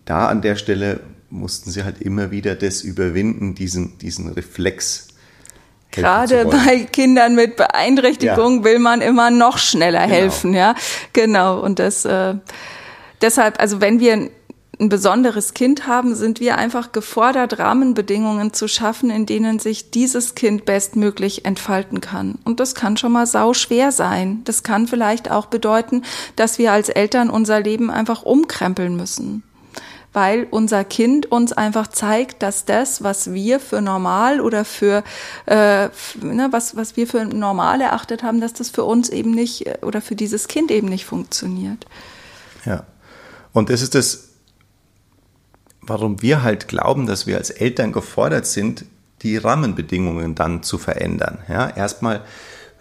da 0.06 0.28
an 0.28 0.42
der 0.42 0.56
Stelle 0.56 1.00
mussten 1.30 1.72
sie 1.72 1.84
halt 1.84 2.02
immer 2.02 2.32
wieder 2.32 2.56
das 2.56 2.82
überwinden, 2.82 3.56
diesen, 3.56 3.98
diesen 3.98 4.30
Reflex 4.30 5.08
Gerade 5.96 6.46
bei 6.46 6.88
Kindern 6.92 7.36
mit 7.36 7.56
Beeinträchtigung 7.56 8.60
ja. 8.60 8.64
will 8.64 8.80
man 8.80 9.02
immer 9.02 9.32
noch 9.32 9.58
schneller 9.58 10.04
genau. 10.04 10.14
helfen, 10.14 10.54
ja. 10.54 10.76
Genau. 11.14 11.60
Und 11.60 11.80
das 11.80 12.06
äh, 12.06 12.36
deshalb, 13.22 13.60
also 13.60 13.82
wenn 13.82 14.00
wir 14.00 14.30
ein 14.80 14.90
besonderes 14.90 15.54
Kind 15.54 15.88
haben, 15.88 16.16
sind 16.16 16.40
wir 16.40 16.58
einfach 16.58 16.92
gefordert, 16.92 17.60
Rahmenbedingungen 17.60 18.54
zu 18.54 18.68
schaffen, 18.68 19.10
in 19.10 19.26
denen 19.26 19.60
sich 19.60 19.92
dieses 19.92 20.36
Kind 20.36 20.66
bestmöglich 20.66 21.46
entfalten 21.46 22.02
kann. 22.02 22.40
Und 22.44 22.60
das 22.60 22.76
kann 22.76 22.98
schon 22.98 23.14
mal 23.14 23.26
sau 23.26 23.54
schwer 23.54 23.92
sein. 23.92 24.42
Das 24.44 24.64
kann 24.64 24.88
vielleicht 24.88 25.32
auch 25.32 25.46
bedeuten, 25.46 26.04
dass 26.36 26.58
wir 26.58 26.74
als 26.74 26.90
Eltern 26.90 27.30
unser 27.30 27.62
Leben 27.62 27.90
einfach 27.90 28.24
umkrempeln 28.24 28.96
müssen 28.96 29.44
weil 30.16 30.48
unser 30.50 30.84
Kind 30.84 31.32
uns 31.32 31.54
einfach 31.54 31.88
zeigt, 31.88 32.42
dass 32.42 32.66
das, 32.66 33.04
was 33.04 33.34
wir 33.34 33.60
für 33.60 33.82
normal 33.82 34.42
oder 34.42 34.66
für 34.66 35.04
äh, 35.46 35.90
ne, 36.22 36.48
was 36.52 36.76
was 36.76 36.98
wir 36.98 37.06
für 37.06 37.26
normal 37.26 37.82
erachtet 37.82 38.24
haben, 38.24 38.42
dass 38.42 38.54
das 38.54 38.70
für 38.70 38.84
uns 38.84 39.10
eben 39.10 39.32
nicht 39.32 39.68
äh, 39.68 39.78
oder 39.82 40.02
für 40.02 40.16
dieses 40.16 40.48
Kind 40.48 40.72
eben 40.72 40.88
nicht 40.88 41.06
funktioniert. 41.06 41.86
Ja, 42.66 42.86
und 43.54 43.70
das 43.70 43.82
ist 43.82 43.94
das, 43.94 44.30
warum 45.82 46.22
wir 46.22 46.44
halt 46.44 46.68
glauben, 46.68 47.06
dass 47.06 47.28
wir 47.28 47.38
als 47.38 47.50
Eltern 47.50 47.92
gefordert 47.92 48.48
sind, 48.48 48.86
die 49.22 49.38
Rahmenbedingungen 49.38 50.36
dann 50.36 50.64
zu 50.64 50.78
verändern. 50.78 51.40
Ja, 51.48 51.70
erstmal 51.70 52.24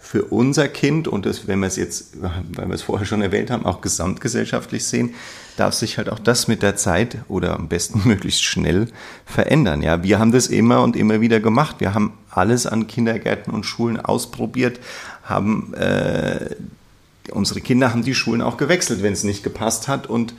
für 0.05 0.25
unser 0.25 0.67
Kind 0.67 1.07
und 1.07 1.25
das, 1.25 1.47
wenn 1.47 1.59
wir 1.59 1.67
es 1.67 1.77
jetzt, 1.77 2.21
weil 2.21 2.67
wir 2.67 2.75
es 2.75 2.83
vorher 2.83 3.07
schon 3.07 3.23
erwähnt 3.23 3.49
haben, 3.49 3.65
auch 3.65 3.81
gesamtgesellschaftlich 3.81 4.85
sehen, 4.85 5.15
darf 5.57 5.73
sich 5.73 5.97
halt 5.97 6.09
auch 6.09 6.19
das 6.19 6.47
mit 6.47 6.61
der 6.61 6.75
Zeit 6.75 7.17
oder 7.27 7.55
am 7.55 7.67
besten 7.67 8.03
möglichst 8.05 8.43
schnell 8.43 8.87
verändern. 9.25 9.81
Ja, 9.81 10.03
wir 10.03 10.19
haben 10.19 10.31
das 10.31 10.45
immer 10.45 10.83
und 10.83 10.95
immer 10.95 11.21
wieder 11.21 11.39
gemacht. 11.39 11.77
Wir 11.79 11.95
haben 11.95 12.13
alles 12.29 12.67
an 12.67 12.85
Kindergärten 12.85 13.51
und 13.51 13.65
Schulen 13.65 13.99
ausprobiert, 13.99 14.79
haben 15.23 15.73
äh, 15.73 16.51
unsere 17.31 17.59
Kinder 17.59 17.91
haben 17.91 18.03
die 18.03 18.13
Schulen 18.13 18.43
auch 18.43 18.57
gewechselt, 18.57 19.01
wenn 19.01 19.13
es 19.13 19.23
nicht 19.23 19.43
gepasst 19.43 19.87
hat 19.87 20.05
und 20.05 20.35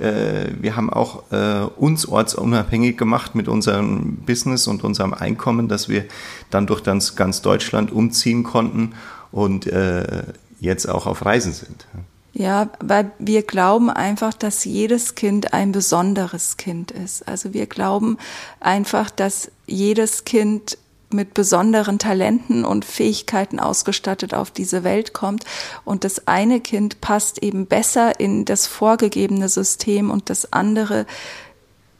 wir 0.00 0.76
haben 0.76 0.90
auch 0.90 1.30
äh, 1.30 1.62
uns 1.76 2.06
ortsunabhängig 2.06 2.96
gemacht 2.96 3.34
mit 3.34 3.48
unserem 3.48 4.16
Business 4.26 4.66
und 4.66 4.84
unserem 4.84 5.14
Einkommen, 5.14 5.68
dass 5.68 5.88
wir 5.88 6.04
dann 6.50 6.66
durch 6.66 6.82
ganz, 6.82 7.16
ganz 7.16 7.42
Deutschland 7.42 7.92
umziehen 7.92 8.42
konnten 8.42 8.94
und 9.32 9.66
äh, 9.66 10.22
jetzt 10.60 10.88
auch 10.88 11.06
auf 11.06 11.24
Reisen 11.24 11.52
sind. 11.52 11.86
Ja, 12.32 12.70
weil 12.80 13.10
wir 13.18 13.42
glauben 13.42 13.90
einfach, 13.90 14.34
dass 14.34 14.64
jedes 14.64 15.16
Kind 15.16 15.52
ein 15.52 15.72
besonderes 15.72 16.56
Kind 16.56 16.92
ist. 16.92 17.26
Also 17.26 17.52
wir 17.52 17.66
glauben 17.66 18.18
einfach, 18.60 19.10
dass 19.10 19.50
jedes 19.66 20.24
Kind 20.24 20.78
mit 21.12 21.34
besonderen 21.34 21.98
Talenten 21.98 22.64
und 22.64 22.84
Fähigkeiten 22.84 23.60
ausgestattet 23.60 24.34
auf 24.34 24.50
diese 24.50 24.84
Welt 24.84 25.12
kommt. 25.12 25.44
Und 25.84 26.04
das 26.04 26.26
eine 26.26 26.60
Kind 26.60 27.00
passt 27.00 27.42
eben 27.42 27.66
besser 27.66 28.20
in 28.20 28.44
das 28.44 28.66
vorgegebene 28.66 29.48
System 29.48 30.10
und 30.10 30.30
das 30.30 30.52
andere 30.52 31.06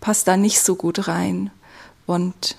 passt 0.00 0.28
da 0.28 0.36
nicht 0.36 0.60
so 0.60 0.76
gut 0.76 1.08
rein. 1.08 1.50
Und 2.06 2.56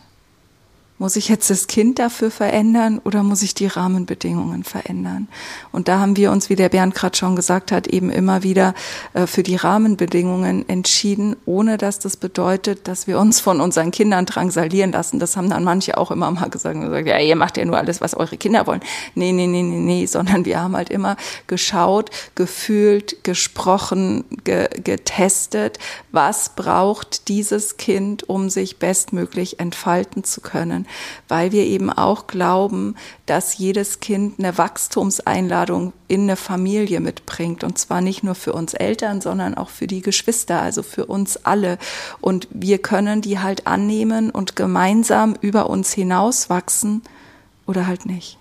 muss 1.02 1.16
ich 1.16 1.30
jetzt 1.30 1.50
das 1.50 1.66
Kind 1.66 1.98
dafür 1.98 2.30
verändern 2.30 3.02
oder 3.04 3.24
muss 3.24 3.42
ich 3.42 3.56
die 3.56 3.66
Rahmenbedingungen 3.66 4.64
verändern? 4.64 5.30
Und 5.72 5.88
da 5.88 5.98
haben 5.98 6.16
wir 6.16 6.32
uns, 6.32 6.52
wie 6.52 6.56
der 6.56 6.70
Bernd 6.70 6.94
gerade 6.94 7.18
schon 7.18 7.36
gesagt 7.36 7.72
hat, 7.72 7.88
eben 7.88 8.12
immer 8.12 8.44
wieder 8.44 8.76
äh, 9.16 9.26
für 9.26 9.42
die 9.42 9.56
Rahmenbedingungen 9.56 10.70
entschieden, 10.70 11.36
ohne 11.48 11.80
dass 11.80 11.98
das 11.98 12.18
bedeutet, 12.18 12.88
dass 12.88 13.08
wir 13.08 13.18
uns 13.18 13.40
von 13.40 13.62
unseren 13.62 13.90
Kindern 13.90 14.28
drangsalieren 14.28 14.92
lassen. 14.92 15.18
Das 15.18 15.36
haben 15.36 15.50
dann 15.50 15.64
manche 15.64 15.98
auch 15.98 16.12
immer 16.12 16.30
mal 16.30 16.52
gesagt, 16.52 16.78
ja, 17.08 17.18
ihr 17.18 17.36
macht 17.36 17.58
ja 17.58 17.66
nur 17.66 17.80
alles, 17.80 18.00
was 18.00 18.14
eure 18.14 18.38
Kinder 18.38 18.68
wollen. 18.68 18.82
Nee, 19.16 19.32
nee, 19.32 19.48
nee, 19.48 19.64
nee, 19.64 19.80
nee, 19.80 20.06
sondern 20.06 20.46
wir 20.46 20.62
haben 20.62 20.76
halt 20.76 20.92
immer 20.92 21.18
geschaut, 21.48 22.12
gefühlt, 22.36 23.24
gesprochen, 23.24 24.24
ge 24.44 24.70
getestet, 24.84 25.80
was 26.12 26.50
braucht 26.50 27.28
dieses 27.28 27.78
Kind, 27.78 28.30
um 28.30 28.52
sich 28.52 28.78
bestmöglich 28.78 29.60
entfalten 29.60 30.24
zu 30.24 30.42
können 30.42 30.86
weil 31.28 31.52
wir 31.52 31.64
eben 31.64 31.90
auch 31.90 32.28
glauben, 32.28 32.96
dass 33.26 33.58
jedes 33.58 34.00
Kind 34.00 34.40
eine 34.40 34.58
Wachstumseinladung 34.58 35.94
in 36.08 36.24
eine 36.24 36.36
Familie 36.36 37.00
mitbringt. 37.00 37.64
Und 37.64 37.78
zwar 37.78 38.02
nicht 38.02 38.24
nur 38.24 38.36
für 38.36 38.54
uns 38.54 38.74
Eltern, 38.74 39.22
sondern 39.22 39.56
auch 39.56 39.70
für 39.70 39.88
die 39.88 40.02
Geschwister, 40.02 40.62
also 40.62 40.84
für 40.84 41.06
uns 41.06 41.38
alle. 41.38 41.78
Und 42.20 42.48
wir 42.52 42.80
können 42.80 43.22
die 43.22 43.40
halt 43.40 43.68
annehmen 43.68 44.30
und 44.30 44.56
gemeinsam 44.56 45.36
über 45.40 45.70
uns 45.70 45.94
hinauswachsen 45.94 47.02
oder 47.66 47.88
halt 47.88 48.06
nicht. 48.06 48.41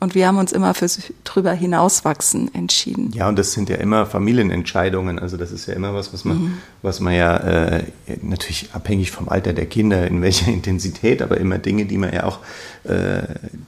Und 0.00 0.14
wir 0.14 0.28
haben 0.28 0.38
uns 0.38 0.52
immer 0.52 0.74
fürs 0.74 1.00
drüber 1.24 1.52
hinauswachsen 1.52 2.54
entschieden. 2.54 3.10
Ja, 3.12 3.28
und 3.28 3.36
das 3.36 3.52
sind 3.52 3.68
ja 3.68 3.76
immer 3.76 4.06
Familienentscheidungen. 4.06 5.18
Also 5.18 5.36
das 5.36 5.50
ist 5.50 5.66
ja 5.66 5.74
immer 5.74 5.92
was, 5.92 6.12
was 6.12 6.24
man, 6.24 6.36
mhm. 6.36 6.58
was 6.82 7.00
man 7.00 7.14
ja 7.14 7.36
äh, 7.36 7.84
natürlich 8.22 8.70
abhängig 8.72 9.10
vom 9.10 9.28
Alter 9.28 9.52
der 9.52 9.66
Kinder, 9.66 10.06
in 10.06 10.22
welcher 10.22 10.48
Intensität, 10.52 11.20
aber 11.20 11.38
immer 11.38 11.58
Dinge, 11.58 11.86
die 11.86 11.98
man 11.98 12.12
ja 12.12 12.24
auch, 12.24 12.38
äh, 12.84 13.22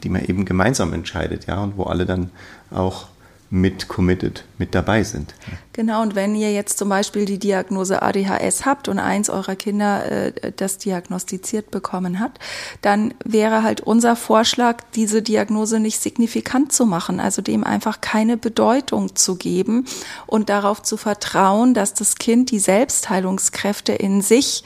die 0.05 0.09
man 0.09 0.25
eben 0.25 0.45
gemeinsam 0.45 0.93
entscheidet, 0.93 1.47
ja, 1.47 1.61
und 1.61 1.77
wo 1.77 1.85
alle 1.85 2.07
dann 2.07 2.31
auch 2.71 3.09
mit 3.53 3.89
committed, 3.89 4.45
mit 4.59 4.77
dabei 4.77 5.03
sind. 5.03 5.35
Genau, 5.73 6.03
und 6.03 6.15
wenn 6.15 6.37
ihr 6.37 6.53
jetzt 6.53 6.79
zum 6.79 6.89
Beispiel 6.89 7.25
die 7.25 7.41
Diagnose 7.41 8.01
ADHS 8.01 8.65
habt 8.65 8.87
und 8.87 9.01
eins 9.01 9.29
eurer 9.29 9.57
Kinder 9.57 10.07
äh, 10.07 10.53
das 10.55 10.79
diagnostiziert 10.79 11.73
bekommen 11.73 12.21
hat, 12.21 12.39
dann 12.81 13.13
wäre 13.25 13.65
halt 13.65 13.81
unser 13.81 14.15
Vorschlag, 14.15 14.85
diese 14.95 15.21
Diagnose 15.21 15.81
nicht 15.81 16.01
signifikant 16.01 16.73
zu 16.73 16.87
machen, 16.87 17.19
also 17.19 17.43
dem 17.43 17.65
einfach 17.65 18.01
keine 18.01 18.37
Bedeutung 18.37 19.17
zu 19.17 19.35
geben 19.35 19.85
und 20.27 20.49
darauf 20.49 20.81
zu 20.83 20.97
vertrauen, 20.97 21.75
dass 21.75 21.93
das 21.93 22.17
Kind 22.17 22.53
die 22.53 22.61
Selbstheilungskräfte 22.61 23.93
in 23.93 24.23
sich 24.23 24.63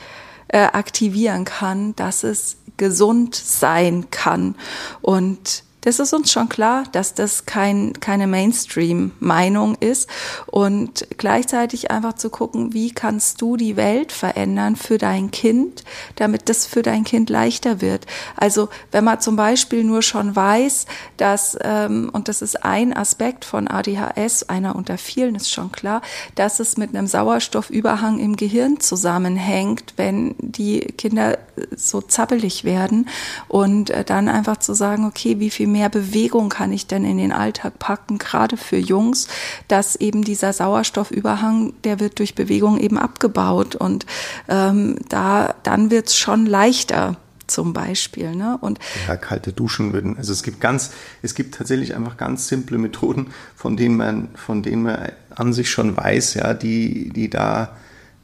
äh, 0.49 0.59
aktivieren 0.59 1.47
kann, 1.47 1.97
dass 1.97 2.23
es 2.23 2.59
gesund 2.77 3.35
sein 3.35 4.11
kann. 4.11 4.57
Und 5.01 5.64
das 5.85 5.99
ist 5.99 6.15
uns 6.15 6.33
schon 6.33 6.49
klar, 6.49 6.85
dass 6.93 7.13
das 7.13 7.45
kein, 7.45 7.93
keine 8.01 8.27
Mainstream-Meinung 8.27 9.75
ist 9.75 10.09
und 10.47 11.07
gleichzeitig 11.19 11.91
einfach 11.91 12.15
zu 12.15 12.31
gucken, 12.31 12.73
wie 12.73 12.91
kannst 12.91 13.43
du 13.43 13.59
die 13.59 13.77
Welt 13.77 14.11
verändern 14.11 14.77
für 14.77 14.97
dein 14.97 15.31
Kind, 15.31 15.85
damit 16.17 16.49
das 16.49 16.65
für 16.65 16.81
dein 16.81 17.05
Kind 17.05 17.29
leichter 17.29 17.83
wird. 17.83 18.07
Also 18.35 18.71
wenn 18.93 19.05
man 19.05 19.21
zum 19.21 19.37
Beispiel 19.37 19.85
nur 19.85 20.01
schon 20.01 20.35
weiß, 20.35 20.87
dass, 21.19 21.59
ähm, 21.61 22.09
und 22.15 22.29
das 22.29 22.41
ist 22.41 22.65
ein 22.65 22.97
Aspekt 22.97 23.45
von 23.45 23.69
ADHS, 23.69 24.45
einer 24.45 24.77
unter 24.77 24.97
vielen 24.97 25.35
ist 25.35 25.53
schon 25.53 25.71
klar, 25.71 26.01
dass 26.35 26.61
es 26.61 26.79
mit 26.79 26.97
einem 26.97 27.07
Sauerstoffüberhang 27.07 28.21
im 28.21 28.37
Gehirn 28.37 28.81
zusammenhängt, 28.81 29.93
wenn 29.99 30.35
die 30.39 30.81
Kinder 30.81 31.37
so 31.77 32.01
zappelig 32.01 32.65
werden 32.65 33.07
und 33.49 33.91
äh, 33.91 34.03
dann 34.03 34.31
einfach 34.31 34.57
zu 34.57 34.73
sagen, 34.73 35.05
okay, 35.07 35.41
wie 35.41 35.51
viel 35.51 35.74
mehr 35.75 35.89
Bewegung 35.89 36.49
kann 36.49 36.73
ich 36.73 36.87
denn 36.87 37.05
in 37.05 37.19
den 37.19 37.33
Alltag 37.33 37.79
packen, 37.79 38.19
gerade 38.19 38.57
für 38.57 38.79
Jungs, 38.79 39.27
dass 39.69 39.97
eben 39.97 40.23
dieser 40.23 40.53
Sauerstoffüberhang, 40.53 41.75
der 41.83 41.99
wird 41.99 42.21
durch 42.21 42.35
Bewegung 42.35 42.79
eben 42.79 42.97
abgebaut 42.97 43.75
und 43.75 44.07
ähm, 44.49 44.99
da 45.09 45.55
dann 45.65 45.91
wird's 45.91 46.17
schon 46.17 46.47
leichter 46.47 47.17
zum 47.47 47.73
Beispiel. 47.73 48.35
Ne? 48.35 48.57
Und 48.61 48.79
ja, 49.09 49.17
kalte 49.17 49.53
Duschen 49.53 49.93
würden. 49.93 50.17
Also 50.17 50.33
es 50.33 50.43
gibt 50.43 50.61
ganz, 50.61 50.93
es 51.23 51.35
gibt 51.35 51.57
tatsächlich 51.57 51.95
einfach 51.95 52.17
ganz 52.17 52.49
simple 52.49 52.79
Methoden, 52.79 53.33
von 53.57 53.77
denen 53.77 53.97
man, 53.97 54.29
von 54.35 54.63
denen 54.63 54.85
man 54.85 55.11
an 55.35 55.53
sich 55.53 55.71
schon 55.71 55.97
weiß, 55.97 56.35
ja, 56.35 56.55
die, 56.55 57.11
die 57.11 57.29
da 57.29 57.77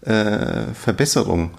äh, 0.03 0.73
Verbesserung 0.73 1.51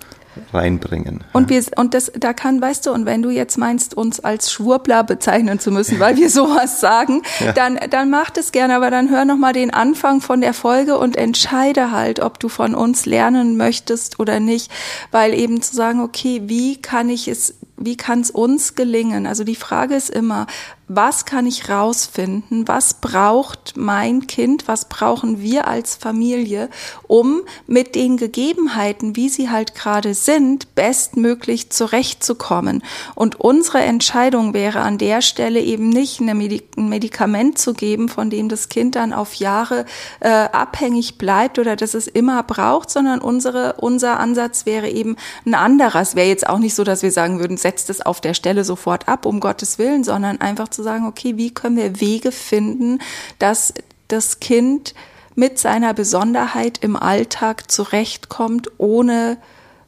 reinbringen. 0.54 1.24
Und 1.34 1.50
wir 1.50 1.63
und 1.76 1.94
das 1.94 2.12
da 2.17 2.34
kann, 2.34 2.62
weißt 2.62 2.86
du, 2.86 2.91
und 2.91 3.06
wenn 3.06 3.22
du 3.22 3.30
jetzt 3.30 3.58
meinst, 3.58 3.96
uns 3.96 4.20
als 4.20 4.52
Schwurbler 4.52 5.04
bezeichnen 5.04 5.60
zu 5.60 5.72
müssen, 5.72 6.00
weil 6.00 6.17
wir 6.17 6.30
sowas 6.32 6.80
sagen, 6.80 7.22
ja. 7.39 7.52
dann 7.54 7.80
dann 7.89 8.10
mach 8.10 8.30
das 8.30 8.52
gerne, 8.52 8.76
aber 8.76 8.91
dann 8.91 9.10
hör 9.10 9.26
noch 9.26 9.38
mal 9.38 9.54
den 9.54 9.74
Anfang 9.74 10.22
von 10.22 10.41
der 10.41 10.54
Folge 10.54 10.98
und 10.98 11.17
entscheide 11.17 11.91
halt, 11.91 12.20
ob 12.20 12.39
du 12.39 12.50
von 12.50 12.76
uns 12.76 13.06
lernen 13.06 13.58
möchtest 13.58 14.20
oder 14.20 14.39
nicht, 14.39 14.72
weil 15.12 15.34
eben 15.34 15.62
zu 15.62 15.76
sagen, 15.76 16.02
okay, 16.02 16.44
wie 16.46 16.82
kann 16.82 17.10
ich 17.10 17.28
es 17.28 17.56
wie 17.86 17.98
kann 17.98 18.22
es 18.22 18.32
uns 18.32 18.76
gelingen? 18.76 19.26
Also 19.26 19.44
die 19.44 19.56
Frage 19.56 19.96
ist 19.96 20.10
immer, 20.10 20.48
was 20.94 21.24
kann 21.24 21.48
ich 21.48 21.70
rausfinden, 21.70 22.67
was 22.67 22.96
braucht 22.96 23.78
mein 23.78 24.28
Kind, 24.28 24.67
was 24.67 24.89
brauchen 24.89 25.41
wir 25.41 25.67
als 25.67 25.96
Familie, 25.96 26.70
um 27.08 27.44
mit 27.65 27.96
den 27.96 28.17
Gegebenheiten, 28.17 29.15
wie 29.15 29.30
sie 29.30 29.50
halt 29.50 29.74
gerade 29.74 30.13
sind, 30.13 30.76
bestmöglich 30.76 31.70
zurechtzukommen. 31.70 32.84
Und 33.15 33.39
unsere 33.39 33.80
Entscheidung 33.80 34.54
wäre 34.54 34.82
an 34.82 34.98
der 34.98 35.22
Stelle 35.22 35.62
eben 35.62 35.88
nicht 35.88 36.20
ein 36.20 36.38
Medikament 36.76 37.58
zu 37.58 37.74
geben, 37.74 38.10
von 38.10 38.30
dem 38.30 38.50
das 38.50 38.67
Kind 38.67 38.96
dann 38.96 39.13
auf 39.13 39.36
Jahre 39.36 39.86
äh, 40.20 40.28
abhängig 40.30 41.17
bleibt 41.17 41.58
oder 41.58 41.78
dass 41.78 41.94
es 41.94 42.08
immer 42.08 42.44
braucht, 42.44 42.89
sondern 42.89 43.22
unsere, 43.22 43.76
unser 43.78 44.20
Ansatz 44.20 44.65
wäre 44.65 44.89
eben 44.89 45.15
ein 45.46 45.54
anderer. 45.54 46.02
Es 46.02 46.15
wäre 46.15 46.28
jetzt 46.28 46.50
auch 46.50 46.60
nicht 46.60 46.76
so, 46.76 46.84
dass 46.84 47.02
wir 47.02 47.12
sagen 47.12 47.39
würden, 47.39 47.56
setzt 47.71 47.89
es 47.89 48.01
auf 48.01 48.19
der 48.19 48.34
Stelle 48.34 48.65
sofort 48.65 49.07
ab, 49.07 49.25
um 49.25 49.39
Gottes 49.39 49.79
Willen, 49.79 50.03
sondern 50.03 50.41
einfach 50.41 50.67
zu 50.67 50.84
sagen, 50.84 51.05
okay, 51.05 51.38
wie 51.38 51.53
können 51.53 51.77
wir 51.77 52.01
Wege 52.01 52.34
finden, 52.34 52.99
dass 53.39 53.73
das 54.10 54.41
Kind 54.41 54.93
mit 55.36 55.57
seiner 55.57 55.93
Besonderheit 55.93 56.79
im 56.79 56.97
Alltag 56.97 57.71
zurechtkommt, 57.71 58.69
ohne 58.77 59.38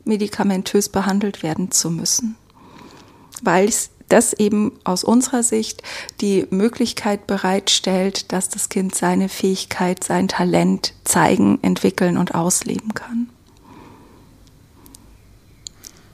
medikamentös 0.05 0.87
behandelt 0.87 1.43
werden 1.43 1.71
zu 1.71 1.91
müssen. 1.91 2.37
Weil 3.41 3.69
das 4.07 4.31
eben 4.31 4.71
aus 4.85 5.03
unserer 5.03 5.43
Sicht 5.43 5.83
die 6.21 6.47
Möglichkeit 6.51 7.27
bereitstellt, 7.27 8.31
dass 8.31 8.47
das 8.47 8.69
Kind 8.69 8.95
seine 8.95 9.27
Fähigkeit, 9.27 10.05
sein 10.05 10.29
Talent 10.29 10.93
zeigen, 11.03 11.59
entwickeln 11.61 12.17
und 12.17 12.33
ausleben 12.33 12.93
kann. 12.93 13.29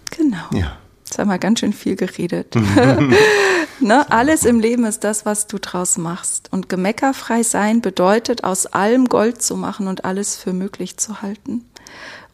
Genau. 0.10 0.49
Ja. 0.51 0.79
Jetzt 1.10 1.17
haben 1.17 1.30
wir 1.30 1.39
ganz 1.39 1.62
schön 1.62 1.74
viel 1.74 1.95
geredet. 1.95 2.54
ne? 3.80 4.12
Alles 4.12 4.45
im 4.45 4.60
Leben 4.60 4.86
ist 4.86 5.04
das, 5.04 5.26
was 5.26 5.48
du 5.48 5.58
draus 5.58 5.98
machst. 5.98 6.54
Und 6.54 6.69
gemeckerfrei 6.69 7.41
sein 7.41 7.82
bedeutet, 7.82 8.43
aus 8.43 8.67
allem 8.67 9.10
Gold 9.10 9.41
zu 9.41 9.58
machen 9.58 9.88
und 9.88 10.06
alles 10.06 10.36
für 10.36 10.54
möglich 10.54 10.98
zu 10.98 11.24
halten. 11.24 11.65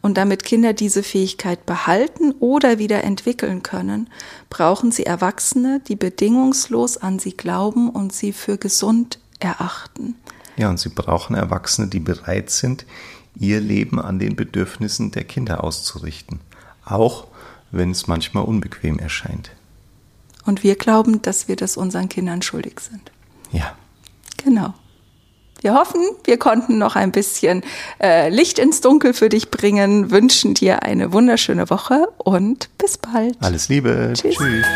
Und 0.02 0.18
damit 0.18 0.44
Kinder 0.44 0.74
diese 0.74 1.02
Fähigkeit 1.02 1.64
behalten 1.64 2.32
oder 2.38 2.78
wieder 2.78 3.02
entwickeln 3.02 3.62
können, 3.62 4.10
brauchen 4.50 4.92
sie 4.92 5.06
Erwachsene, 5.06 5.80
die 5.88 5.96
bedingungslos 5.96 6.98
an 6.98 7.18
sie 7.18 7.32
glauben 7.34 7.88
und 7.88 8.12
sie 8.12 8.34
für 8.34 8.58
gesund 8.58 9.18
erachten. 9.40 10.16
Ja, 10.58 10.68
und 10.68 10.78
sie 10.78 10.90
brauchen 10.90 11.34
Erwachsene, 11.34 11.88
die 11.88 12.00
bereit 12.00 12.50
sind, 12.50 12.84
ihr 13.36 13.58
Leben 13.58 13.98
an 13.98 14.18
den 14.18 14.36
Bedürfnissen 14.36 15.12
der 15.12 15.24
Kinder 15.24 15.64
auszurichten. 15.64 16.40
Auch 16.84 17.28
wenn 17.70 17.90
es 17.90 18.06
manchmal 18.06 18.44
unbequem 18.44 18.98
erscheint. 18.98 19.50
Und 20.44 20.62
wir 20.62 20.76
glauben, 20.76 21.22
dass 21.22 21.48
wir 21.48 21.56
das 21.56 21.76
unseren 21.76 22.08
Kindern 22.08 22.42
schuldig 22.42 22.80
sind. 22.80 23.10
Ja. 23.52 23.74
Genau. 24.44 24.74
Wir 25.62 25.74
hoffen, 25.74 26.00
wir 26.24 26.38
konnten 26.38 26.78
noch 26.78 26.96
ein 26.96 27.12
bisschen 27.12 27.62
äh, 28.00 28.28
Licht 28.28 28.58
ins 28.58 28.80
Dunkel 28.82 29.14
für 29.14 29.28
dich 29.28 29.50
bringen, 29.50 30.10
wünschen 30.10 30.54
dir 30.54 30.82
eine 30.82 31.12
wunderschöne 31.12 31.70
Woche 31.70 32.08
und 32.18 32.68
bis 32.78 32.98
bald. 32.98 33.36
Alles 33.40 33.68
Liebe. 33.68 34.12
Tschüss. 34.14 34.36
Tschüss. 34.36 34.66